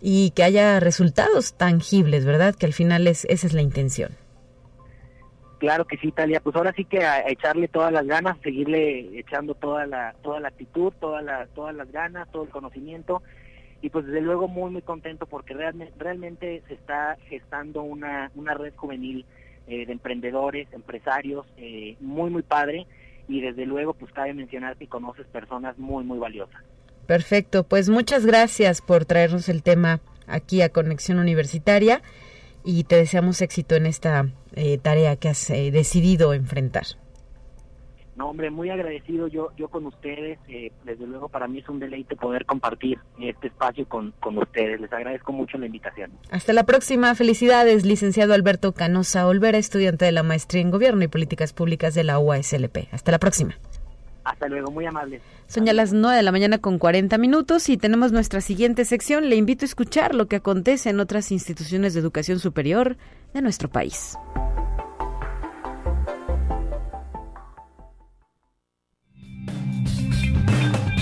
[0.00, 2.54] y que haya resultados tangibles, ¿verdad?
[2.54, 4.10] Que al final es, esa es la intención.
[5.58, 6.40] Claro que sí, Talia.
[6.40, 10.48] Pues ahora sí que a, echarle todas las ganas, seguirle echando toda la toda la
[10.48, 13.22] actitud, todas las todas las ganas, todo el conocimiento
[13.80, 18.54] y pues desde luego muy muy contento porque realmente realmente se está gestando una una
[18.54, 19.24] red juvenil
[19.66, 22.86] eh, de emprendedores, empresarios eh, muy muy padre
[23.28, 26.62] y desde luego pues cabe mencionar que conoces personas muy muy valiosas.
[27.06, 32.02] Perfecto, pues muchas gracias por traernos el tema aquí a Conexión Universitaria
[32.64, 36.84] y te deseamos éxito en esta eh, tarea que has eh, decidido enfrentar.
[38.18, 40.40] No, hombre, muy agradecido yo yo con ustedes.
[40.48, 44.80] Eh, desde luego para mí es un deleite poder compartir este espacio con, con ustedes.
[44.80, 46.10] Les agradezco mucho la invitación.
[46.32, 47.14] Hasta la próxima.
[47.14, 52.02] Felicidades, licenciado Alberto Canosa Olvera, estudiante de la maestría en Gobierno y Políticas Públicas de
[52.02, 52.88] la UASLP.
[52.90, 53.54] Hasta la próxima.
[54.24, 55.20] Hasta luego, muy amable.
[55.46, 59.30] Son ya las 9 de la mañana con 40 minutos y tenemos nuestra siguiente sección.
[59.30, 62.96] Le invito a escuchar lo que acontece en otras instituciones de educación superior
[63.32, 64.18] de nuestro país.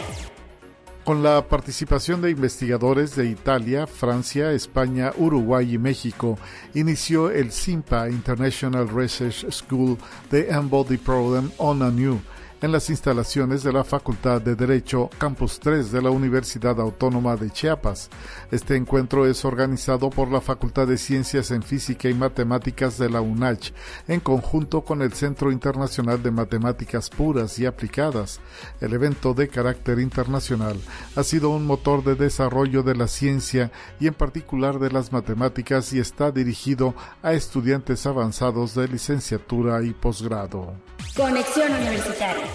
[1.03, 6.38] Con la participación de investigadores de Italia, Francia, España, Uruguay y México,
[6.74, 9.97] inició el SIMPA International Research School
[10.32, 12.22] de Embody Program on a New
[12.64, 17.51] en las instalaciones de la Facultad de Derecho Campus 3 de la Universidad Autónoma de
[17.51, 18.09] Chiapas.
[18.51, 23.20] Este encuentro es organizado por la Facultad de Ciencias en Física y Matemáticas de la
[23.20, 23.74] UNACH,
[24.07, 28.39] en conjunto con el Centro Internacional de Matemáticas Puras y Aplicadas.
[28.80, 30.80] El evento de carácter internacional
[31.18, 35.91] ha sido un motor de desarrollo de la ciencia y en particular de las matemáticas
[35.91, 40.74] y está dirigido a estudiantes avanzados de licenciatura y posgrado.
[41.11, 42.47] Conexión Universitaria.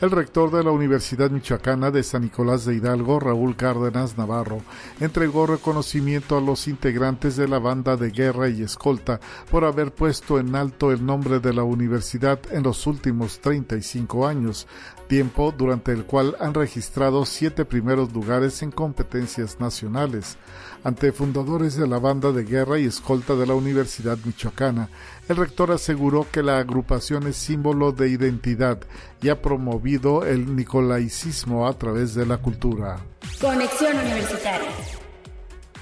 [0.00, 4.60] El rector de la Universidad Michoacana de San Nicolás de Hidalgo, Raúl Cárdenas Navarro,
[5.00, 9.18] entregó reconocimiento a los integrantes de la banda de guerra y escolta
[9.50, 14.66] por haber puesto en alto el nombre de la universidad en los últimos 35 años,
[15.06, 20.36] tiempo durante el cual han registrado siete primeros lugares en competencias nacionales.
[20.84, 24.90] Ante fundadores de la banda de guerra y escolta de la Universidad Michoacana,
[25.30, 28.78] el rector aseguró que la agrupación es símbolo de identidad
[29.22, 32.98] y ha promovido el nicolaicismo a través de la cultura.
[33.40, 34.68] Conexión Universitaria.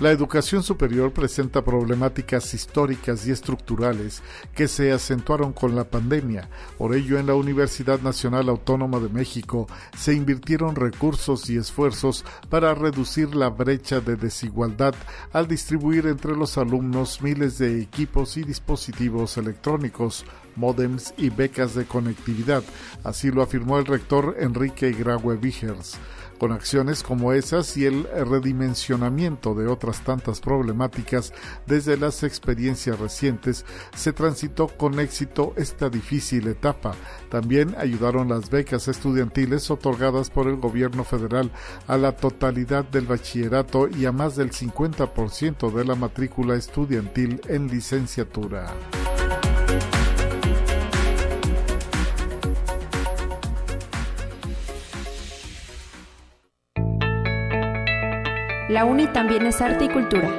[0.01, 4.23] La educación superior presenta problemáticas históricas y estructurales
[4.55, 6.49] que se acentuaron con la pandemia.
[6.79, 12.75] Por ello, en la Universidad Nacional Autónoma de México se invirtieron recursos y esfuerzos para
[12.75, 14.95] reducir la brecha de desigualdad
[15.33, 20.25] al distribuir entre los alumnos miles de equipos y dispositivos electrónicos,
[20.57, 22.65] modems y becas de conectividad.
[23.05, 25.99] Así lo afirmó el rector Enrique Graue Vigers.
[26.43, 31.33] Con acciones como esas y el redimensionamiento de otras tantas problemáticas
[31.69, 33.65] desde las experiencias recientes,
[33.95, 36.97] se transitó con éxito esta difícil etapa.
[37.31, 41.53] También ayudaron las becas estudiantiles otorgadas por el gobierno federal
[41.87, 47.69] a la totalidad del bachillerato y a más del 50% de la matrícula estudiantil en
[47.69, 48.75] licenciatura.
[58.73, 60.31] La UNI también es arte y cultura.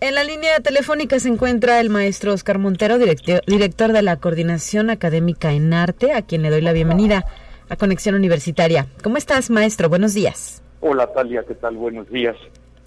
[0.00, 5.52] En la línea telefónica se encuentra el maestro Oscar Montero, director, de la Coordinación Académica
[5.52, 7.26] en Arte, a quien le doy la bienvenida
[7.68, 8.86] a Conexión Universitaria.
[9.02, 9.90] ¿Cómo estás, maestro?
[9.90, 10.62] Buenos días.
[10.80, 11.76] Hola, Talia, ¿qué tal?
[11.76, 12.36] Buenos días.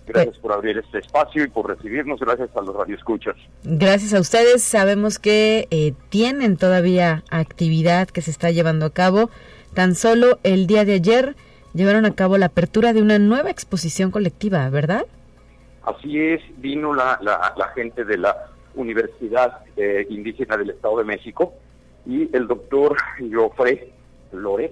[0.08, 2.20] Gracias por abrir este espacio y por recibirnos.
[2.20, 3.36] Gracias a los radioescuchas.
[3.64, 4.64] Gracias a ustedes.
[4.64, 9.30] Sabemos que eh, tienen todavía actividad que se está llevando a cabo.
[9.76, 11.36] Tan solo el día de ayer
[11.74, 15.06] llevaron a cabo la apertura de una nueva exposición colectiva, ¿verdad?
[15.84, 18.36] Así es, vino la, la, gente de la
[18.76, 21.54] Universidad eh, Indígena del Estado de México
[22.06, 22.98] y el doctor
[23.32, 23.92] Joffre
[24.30, 24.72] Flores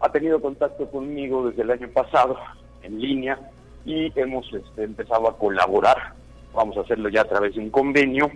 [0.00, 2.36] ha tenido contacto conmigo desde el año pasado
[2.82, 3.38] en línea
[3.84, 6.14] y hemos este, empezado a colaborar.
[6.54, 8.30] Vamos a hacerlo ya a través de un convenio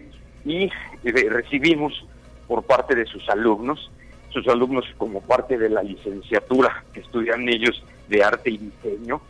[0.44, 0.70] y eh,
[1.30, 1.92] recibimos
[2.46, 3.90] por parte de sus alumnos
[4.34, 9.20] sus alumnos como parte de la licenciatura que estudian ellos de arte y diseño,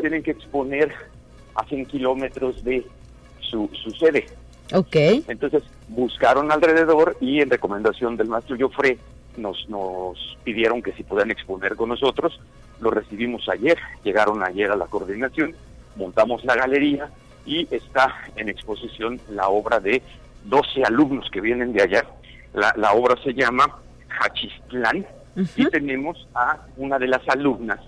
[0.00, 0.92] tienen que exponer
[1.54, 2.84] a 100 kilómetros de
[3.40, 4.26] su, su sede.
[4.72, 4.96] Ok.
[5.28, 8.98] Entonces buscaron alrededor y en recomendación del maestro Joffre
[9.36, 12.40] nos, nos pidieron que si podían exponer con nosotros.
[12.80, 15.54] Lo recibimos ayer, llegaron ayer a la coordinación,
[15.96, 17.10] montamos la galería
[17.44, 20.02] y está en exposición la obra de
[20.44, 22.06] 12 alumnos que vienen de allá.
[22.54, 23.80] La, la obra se llama
[24.16, 25.06] Hachistlán
[25.56, 27.80] y tenemos a una de las alumnas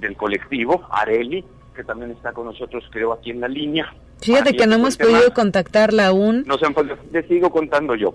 [0.00, 3.92] del colectivo, Areli, que también está con nosotros, creo, aquí en la línea.
[4.20, 6.44] Fíjate que no hemos podido contactarla aún.
[6.46, 6.74] No se han
[7.10, 8.14] le sigo contando yo.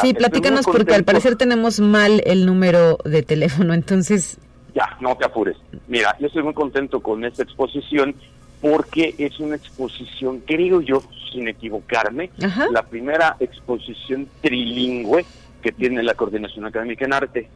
[0.00, 4.38] sí, platícanos porque al parecer tenemos mal el número de teléfono, entonces...
[4.74, 5.56] Ya, no te apures.
[5.86, 8.16] Mira, yo estoy muy contento con esta exposición
[8.60, 12.30] porque es una exposición, creo yo, sin equivocarme,
[12.70, 15.24] la primera exposición trilingüe
[15.64, 17.48] que tiene la coordinación académica en arte,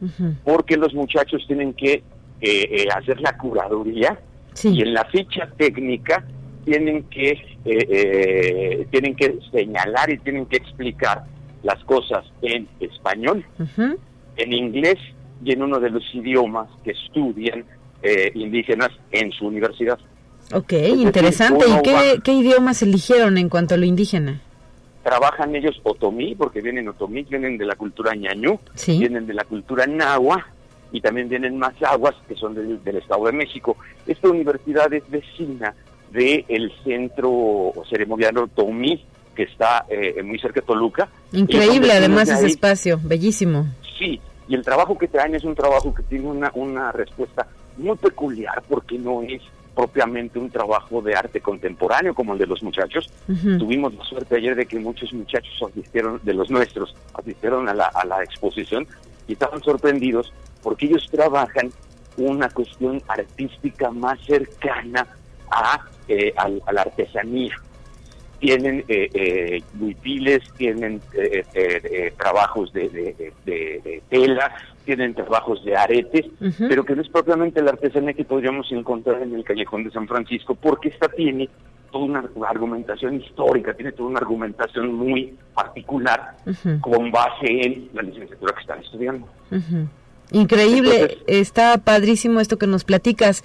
[0.43, 2.01] porque los muchachos tienen que eh,
[2.41, 4.19] eh, hacer la curaduría
[4.63, 6.25] y en la ficha técnica
[6.65, 11.23] tienen que eh, tienen que señalar y tienen que explicar
[11.61, 13.45] las cosas en español,
[14.37, 14.97] en inglés
[15.45, 17.63] y en uno de los idiomas que estudian
[18.33, 19.99] indígenas en su universidad.
[20.51, 21.65] Ok, interesante.
[21.67, 24.41] ¿Y qué, qué idiomas eligieron en cuanto a lo indígena?
[25.03, 29.87] Trabajan ellos otomí, porque vienen otomí, vienen de la cultura ñañú, vienen de la cultura
[29.87, 30.45] nahua
[30.91, 33.77] y también vienen más aguas que son del, Estado de México.
[34.07, 35.73] Esta universidad es vecina
[36.11, 41.07] del centro ceremonial otomí, que está eh, muy cerca de Toluca.
[41.31, 43.67] Increíble además ese espacio, bellísimo.
[43.97, 47.47] Sí, y el trabajo que traen es un trabajo que tiene una, una respuesta
[47.77, 49.41] muy peculiar porque no es
[49.79, 53.09] propiamente un trabajo de arte contemporáneo como el de los muchachos.
[53.25, 57.85] Tuvimos la suerte ayer de que muchos muchachos asistieron, de los nuestros, asistieron a la,
[57.85, 58.85] a la exposición
[59.25, 61.71] y estaban sorprendidos porque ellos trabajan
[62.17, 65.07] una cuestión artística más cercana
[65.49, 67.55] a, eh, a, la artesanía.
[68.39, 69.63] Tienen eh, eh,
[70.57, 72.89] tienen eh, eh, trabajos de,
[73.45, 74.51] de, tela,
[74.95, 76.25] tienen trabajos de aretes,
[76.57, 80.07] pero que no es propiamente la artesanía que podríamos encontrar en el callejón de San
[80.07, 81.47] Francisco, porque esta tiene
[81.91, 86.37] toda una argumentación histórica, tiene toda una argumentación muy particular
[86.81, 89.27] con base en la licenciatura que están estudiando.
[90.31, 93.43] Increíble, está padrísimo esto que nos platicas.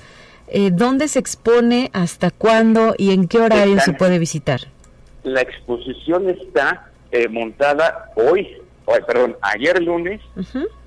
[0.49, 4.61] Eh, ¿Dónde se expone, hasta cuándo y en qué horario se puede visitar?
[5.25, 8.49] La exposición está eh, montada hoy,
[9.07, 10.21] perdón, ayer lunes,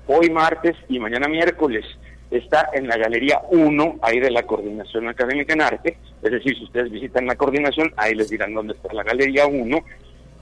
[0.06, 1.84] hoy martes y mañana miércoles.
[2.30, 5.96] Está en la Galería 1, ahí de la Coordinación Académica en Arte.
[6.22, 9.78] Es decir, si ustedes visitan la coordinación, ahí les dirán dónde está la Galería 1.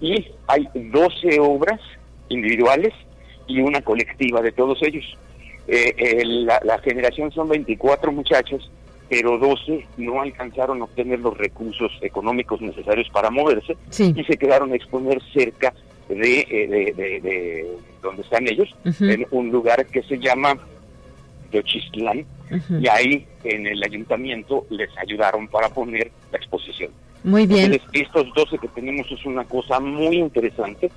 [0.01, 1.81] Y hay 12 obras
[2.29, 2.93] individuales
[3.47, 5.05] y una colectiva de todos ellos.
[5.69, 8.71] Eh, la, generación son 24 muchachos,
[9.09, 14.73] pero 12 no alcanzaron a obtener los recursos económicos necesarios para moverse y se quedaron
[14.73, 15.73] a exponer cerca
[16.09, 17.67] de, eh, de,
[18.03, 20.59] donde están ellos, en un lugar que se llama
[21.53, 22.25] Yochistlán,
[22.81, 26.91] y ahí en el ayuntamiento les ayudaron para poner la exposición.
[27.25, 27.73] Muy bien.
[27.73, 30.91] Entonces, estos 12 que tenemos es una cosa muy interesante.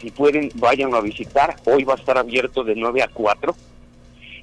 [0.00, 1.56] Si pueden, vayan a visitar.
[1.66, 3.54] Hoy va a estar abierto de 9 a 4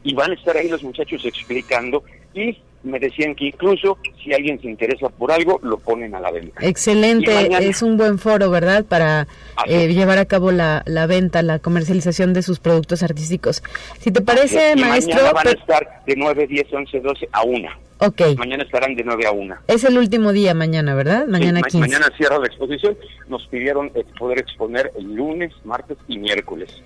[0.03, 2.03] y van a estar ahí los muchachos explicando
[2.33, 6.31] y me decían que incluso si alguien se interesa por algo, lo ponen a la
[6.31, 6.65] venta.
[6.65, 8.85] Excelente, es un buen foro, ¿verdad?
[8.85, 9.27] Para
[9.67, 13.63] eh, llevar a cabo la, la, venta, la comercialización de sus productos artísticos.
[13.99, 15.15] Si te parece, maestro...
[15.15, 17.69] Mañana van a estar de 9, 10, 11, 12 a 1.
[18.03, 18.21] Ok.
[18.35, 19.55] Mañana estarán de 9 a 1.
[19.67, 21.27] Es el último día mañana, ¿verdad?
[21.27, 22.97] Mañana sí, Mañana cierra la exposición.
[23.27, 26.81] Nos pidieron poder exponer el lunes, martes y miércoles.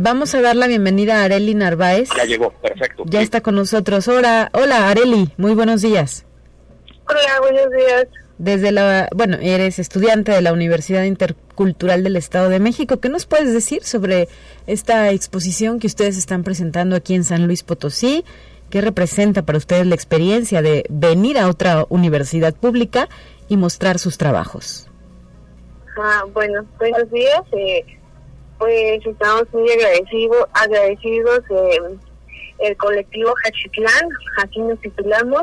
[0.00, 2.08] Vamos a dar la bienvenida a Areli Narváez.
[2.16, 3.04] Ya llegó, perfecto.
[3.06, 4.08] Ya está con nosotros.
[4.08, 6.24] Hola, hola Areli, muy buenos días.
[7.08, 8.06] Hola, buenos días.
[8.38, 12.98] Desde la, bueno, eres estudiante de la Universidad Intercultural del Estado de México.
[12.98, 14.28] ¿Qué nos puedes decir sobre
[14.66, 18.24] esta exposición que ustedes están presentando aquí en San Luis Potosí?
[18.70, 23.08] ¿Qué representa para ustedes la experiencia de venir a otra universidad pública
[23.48, 24.88] y mostrar sus trabajos?
[25.96, 27.42] Ah, bueno, buenos días.
[27.52, 27.84] Eh,
[28.58, 31.96] pues estamos muy agradecidos, agradecidos eh,
[32.58, 34.08] el colectivo Hachitlán,
[34.42, 35.42] aquí nos titulamos.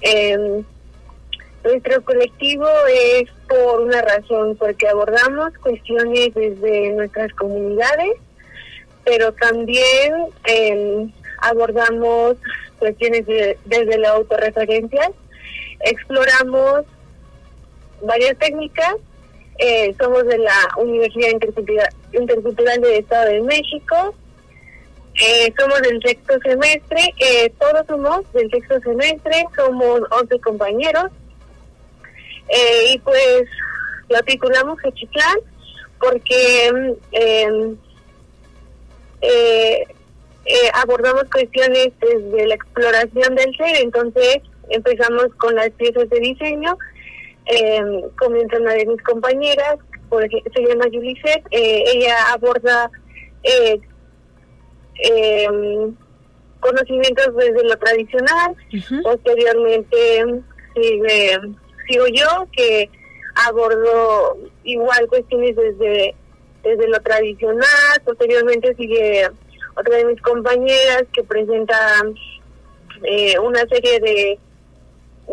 [0.00, 0.64] Em,
[1.64, 8.14] nuestro colectivo es por una razón, porque abordamos cuestiones desde nuestras comunidades,
[9.04, 12.36] pero también em, abordamos
[12.78, 13.24] cuestiones
[13.64, 15.12] desde la autorreferencia,
[15.80, 16.82] exploramos
[18.02, 18.96] varias técnicas
[19.58, 21.30] eh, somos de la Universidad
[22.12, 24.14] Intercultural, del Estado de México.
[25.14, 31.10] Eh, somos del sexto semestre, eh, todos somos del sexto semestre, somos 11 compañeros.
[32.92, 33.44] y pues
[34.08, 35.38] lo titulamos Hechitlán
[35.98, 37.76] porque mm, em,
[40.74, 44.38] abordamos cuestiones desde la exploración del ser, entonces
[44.70, 46.76] empezamos con las piezas de diseño
[47.46, 47.82] eh,
[48.18, 49.76] comienza una de mis compañeras,
[50.08, 52.90] por se llama Yuliset, eh, ella aborda
[53.42, 53.80] eh,
[55.04, 55.94] em,
[56.60, 58.54] conocimientos desde lo tradicional,
[59.02, 60.24] posteriormente
[60.74, 61.40] sigue,
[61.88, 62.88] sigo yo, que
[63.34, 66.14] abordo igual cuestiones desde,
[66.62, 69.28] desde lo tradicional, posteriormente sigue
[69.76, 71.76] otra de mis compañeras que presenta
[73.04, 74.38] eh, una serie de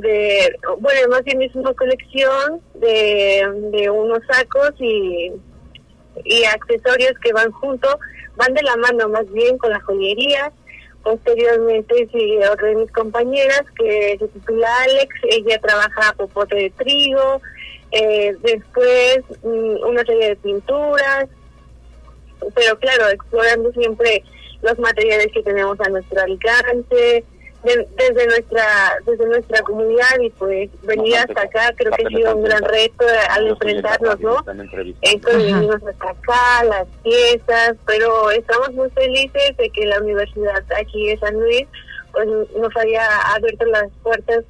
[0.02, 5.32] de, bueno, más bien es una colección de, de unos sacos y,
[6.24, 7.96] y accesorios que van juntos,
[8.36, 10.52] van de la mano más bien con la joyería.
[11.04, 17.42] Posteriormente sigue otra de mis compañeras que se titula Alex, ella trabaja popote de trigo,
[17.92, 21.28] eh, después mm, una serie de pinturas,
[22.54, 24.24] pero claro, explorando siempre
[24.62, 27.24] los materiales que tenemos a nuestro alcance,
[27.64, 28.66] desde nuestra
[29.06, 33.06] desde nuestra comunidad y pues venir hasta acá creo que ha sido un gran reto
[33.30, 34.38] al enfrentarnos no
[35.02, 41.08] esto venimos hasta acá las fiestas pero estamos muy felices de que la universidad aquí
[41.08, 41.68] de San Luis
[42.14, 43.06] pues nos haya
[43.36, 44.46] abierto las puertas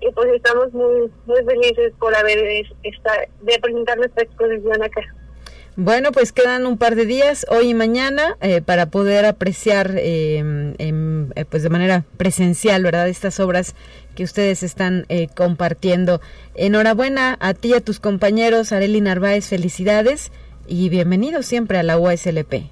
[0.00, 2.38] y pues estamos muy muy felices por haber
[2.82, 5.00] esta, de presentar nuestra exposición acá.
[5.74, 10.74] Bueno, pues quedan un par de días, hoy y mañana, eh, para poder apreciar em,
[10.76, 11.01] en,
[11.36, 13.08] eh, pues de manera presencial, ¿verdad?
[13.08, 13.74] Estas obras
[14.14, 16.20] que ustedes están eh, compartiendo.
[16.54, 20.32] Enhorabuena a ti y a tus compañeros, Areli Narváez, felicidades
[20.66, 22.70] y bienvenidos siempre a la UASLP.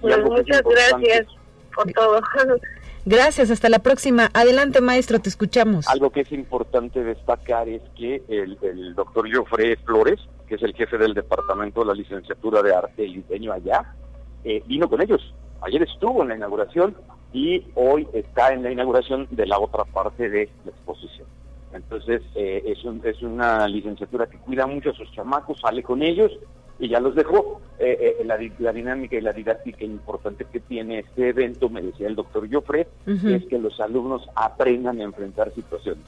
[0.00, 1.26] Pues muchas gracias
[1.74, 2.20] por todo.
[3.04, 4.28] Gracias, hasta la próxima.
[4.34, 5.88] Adelante, maestro, te escuchamos.
[5.88, 10.74] Algo que es importante destacar es que el, el doctor Jofre Flores, que es el
[10.74, 13.94] jefe del departamento de la licenciatura de arte y diseño allá,
[14.44, 15.34] eh, vino con ellos.
[15.62, 16.96] Ayer estuvo en la inauguración
[17.32, 21.26] y hoy está en la inauguración de la otra parte de la exposición.
[21.72, 26.32] Entonces, eh, es, es una licenciatura que cuida mucho a sus chamacos, sale con ellos
[26.78, 27.60] y ya los dejó.
[27.78, 32.16] Eh, eh, la, dinámica y la didáctica importante que tiene este evento, me decía el
[32.16, 36.04] doctor Joffre, es que los alumnos aprendan a enfrentar situaciones.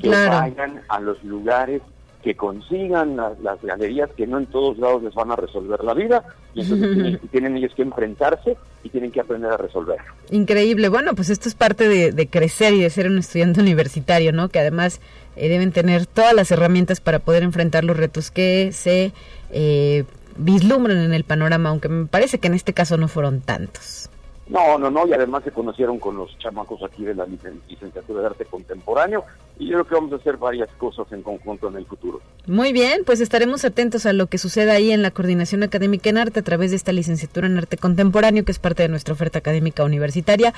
[0.00, 1.82] Que vayan a los lugares
[2.22, 6.24] que consigan las, galerías que no en todos lados les van a resolver la vida
[6.54, 9.98] y entonces tienen, ellos que enfrentarse y tienen que aprender a resolver.
[10.30, 10.88] Increíble.
[10.88, 14.48] Bueno, pues esto es parte de, crecer y de ser un estudiante universitario, ¿no?
[14.48, 15.00] Que además
[15.36, 19.12] eh, deben tener todas las herramientas para poder enfrentar los retos que se
[19.50, 20.04] eh,
[20.36, 24.10] vislumbran en el panorama, aunque me parece que en este caso no fueron tantos.
[24.50, 28.26] No, no, no, y además se conocieron con los chamacos aquí de la licenciatura de
[28.26, 29.24] arte contemporáneo
[29.60, 32.20] y yo creo que vamos a hacer varias cosas en conjunto en el futuro.
[32.48, 36.18] Muy bien, pues estaremos atentos a lo que suceda ahí en la coordinación académica en
[36.18, 39.38] arte a través de esta licenciatura en arte contemporáneo que es parte de nuestra oferta
[39.38, 40.52] académica universitaria.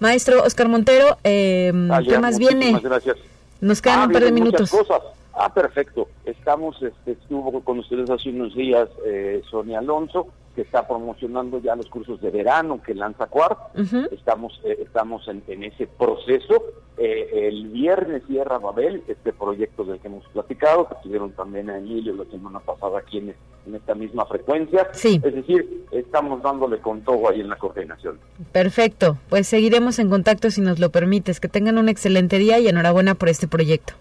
[0.00, 1.72] Maestro Oscar Montero, eh,
[2.08, 2.80] ¿qué más viene?
[2.82, 3.18] Gracias.
[3.60, 4.70] Nos quedan ah, un par de minutos.
[4.70, 5.02] Cosas.
[5.34, 6.08] Ah, perfecto.
[6.24, 11.76] Estamos, este, estuvo con ustedes hace unos días eh, Sonia Alonso, que está promocionando ya
[11.76, 13.76] los cursos de verano que lanza Cuart.
[14.10, 16.64] Estamos, eh, estamos en, ese proceso.
[16.96, 21.76] Eh, el viernes cierra Babel, este proyecto del que hemos platicado, que tuvieron también a
[21.76, 23.34] Emilio la semana pasada aquí en,
[23.74, 24.88] esta misma frecuencia.
[24.92, 25.20] Sí.
[25.22, 28.18] Es decir, estamos dándole con todo ahí en la coordinación.
[28.52, 29.18] Perfecto.
[29.28, 31.38] Pues seguiremos en contacto si nos lo permites.
[31.38, 33.94] Que tengan un excelente día y enhorabuena por este proyecto.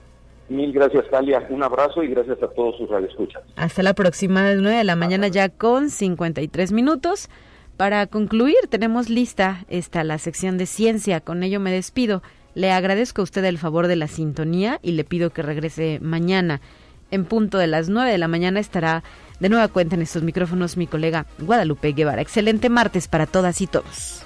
[0.49, 1.45] Mil gracias, Talia.
[1.49, 3.41] Un abrazo y gracias a todos sus radioescuchas.
[3.55, 7.29] Hasta la próxima, de 9 de la mañana ya con 53 minutos.
[7.77, 11.19] Para concluir, tenemos lista esta la sección de ciencia.
[11.19, 12.21] Con ello me despido.
[12.53, 16.61] Le agradezco a usted el favor de la sintonía y le pido que regrese mañana.
[17.11, 19.03] En punto de las 9 de la mañana estará
[19.39, 22.21] de nueva cuenta en estos micrófonos mi colega Guadalupe Guevara.
[22.21, 24.25] Excelente martes para todas y todos.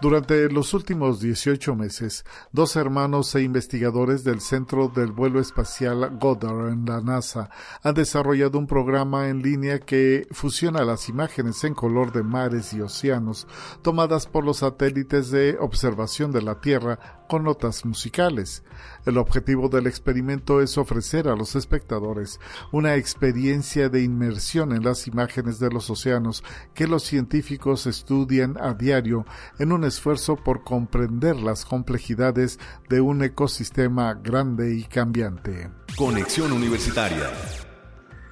[0.00, 6.72] Durante los últimos 18 meses, dos hermanos e investigadores del Centro del Vuelo Espacial Goddard
[6.72, 7.50] en la NASA
[7.82, 12.80] han desarrollado un programa en línea que fusiona las imágenes en color de mares y
[12.80, 13.46] océanos
[13.82, 18.64] tomadas por los satélites de observación de la Tierra con notas musicales.
[19.06, 22.40] El objetivo del experimento es ofrecer a los espectadores
[22.72, 26.42] una experiencia de inmersión en las imágenes de los océanos
[26.74, 29.26] que los científicos estudian a diario
[29.58, 35.70] en un esfuerzo por comprender las complejidades de un ecosistema grande y cambiante.
[35.96, 37.30] Conexión Universitaria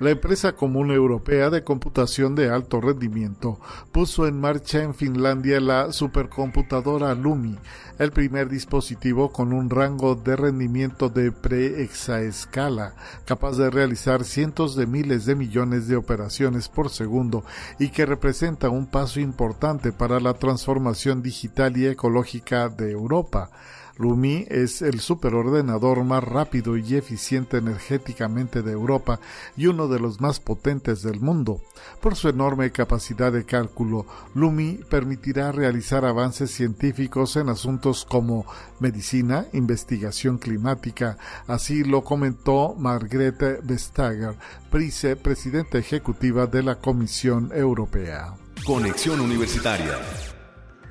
[0.01, 3.59] la empresa común europea de computación de alto rendimiento
[3.91, 7.59] puso en marcha en Finlandia la supercomputadora Lumi,
[7.99, 12.95] el primer dispositivo con un rango de rendimiento de pre-exaescala,
[13.25, 17.45] capaz de realizar cientos de miles de millones de operaciones por segundo
[17.79, 23.51] y que representa un paso importante para la transformación digital y ecológica de Europa.
[23.99, 29.21] Lumi es el superordenador más rápido y eficiente energéticamente de Europa
[29.57, 31.61] y uno de los más potentes del mundo.
[32.01, 38.47] Por su enorme capacidad de cálculo, Lumi permitirá realizar avances científicos en asuntos como
[38.79, 41.19] medicina, investigación climática,
[41.49, 44.37] así lo comentó Margrethe Vestager,
[44.71, 48.35] presidenta ejecutiva de la Comisión Europea.
[48.65, 49.99] Conexión Universitaria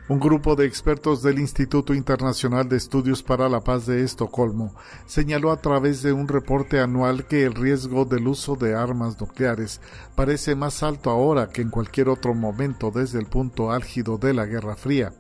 [0.09, 4.73] un grupo de expertos del Instituto Internacional de Estudios para la Paz de Estocolmo
[5.05, 9.81] señaló a través de un reporte anual que el riesgo del uso de armas nucleares
[10.15, 14.45] parece más alto ahora que en cualquier otro momento desde el punto álgido de la
[14.45, 15.11] Guerra Fría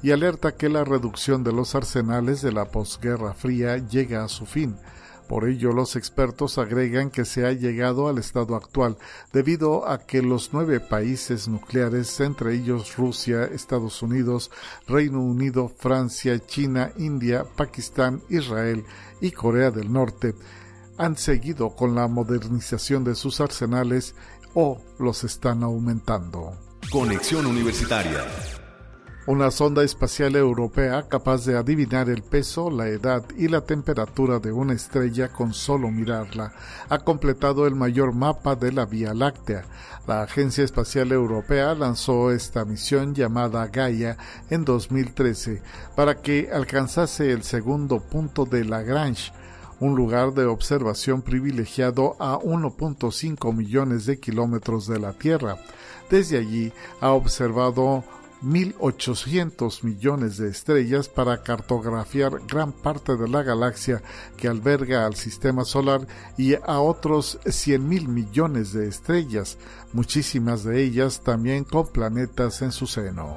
[0.00, 4.46] y alerta que la reducción de los arsenales de la posguerra fría llega a su
[4.46, 4.76] fin
[5.28, 8.96] Por ello, los expertos agregan que se ha llegado al estado actual
[9.32, 14.50] debido a que los nueve países nucleares, entre ellos Rusia, Estados Unidos,
[14.86, 18.84] Reino Unido, Francia, China, India, Pakistán, Israel
[19.20, 20.34] y Corea del Norte,
[20.96, 24.14] han seguido con la modernización de sus arsenales
[24.54, 26.56] o los están aumentando.
[26.90, 28.24] Conexión Universitaria
[29.26, 34.52] una sonda espacial europea capaz de adivinar el peso, la edad y la temperatura de
[34.52, 36.52] una estrella con solo mirarla
[36.88, 39.64] ha completado el mayor mapa de la Vía Láctea.
[40.06, 44.16] La Agencia Espacial Europea lanzó esta misión llamada Gaia
[44.48, 45.60] en 2013
[45.96, 49.32] para que alcanzase el segundo punto de Lagrange,
[49.80, 55.56] un lugar de observación privilegiado a 1.5 millones de kilómetros de la Tierra.
[56.08, 58.04] Desde allí ha observado
[58.46, 64.02] 1.800 millones de estrellas para cartografiar gran parte de la galaxia
[64.36, 66.06] que alberga al sistema solar
[66.38, 69.58] y a otros 100.000 millones de estrellas,
[69.92, 73.36] muchísimas de ellas también con planetas en su seno.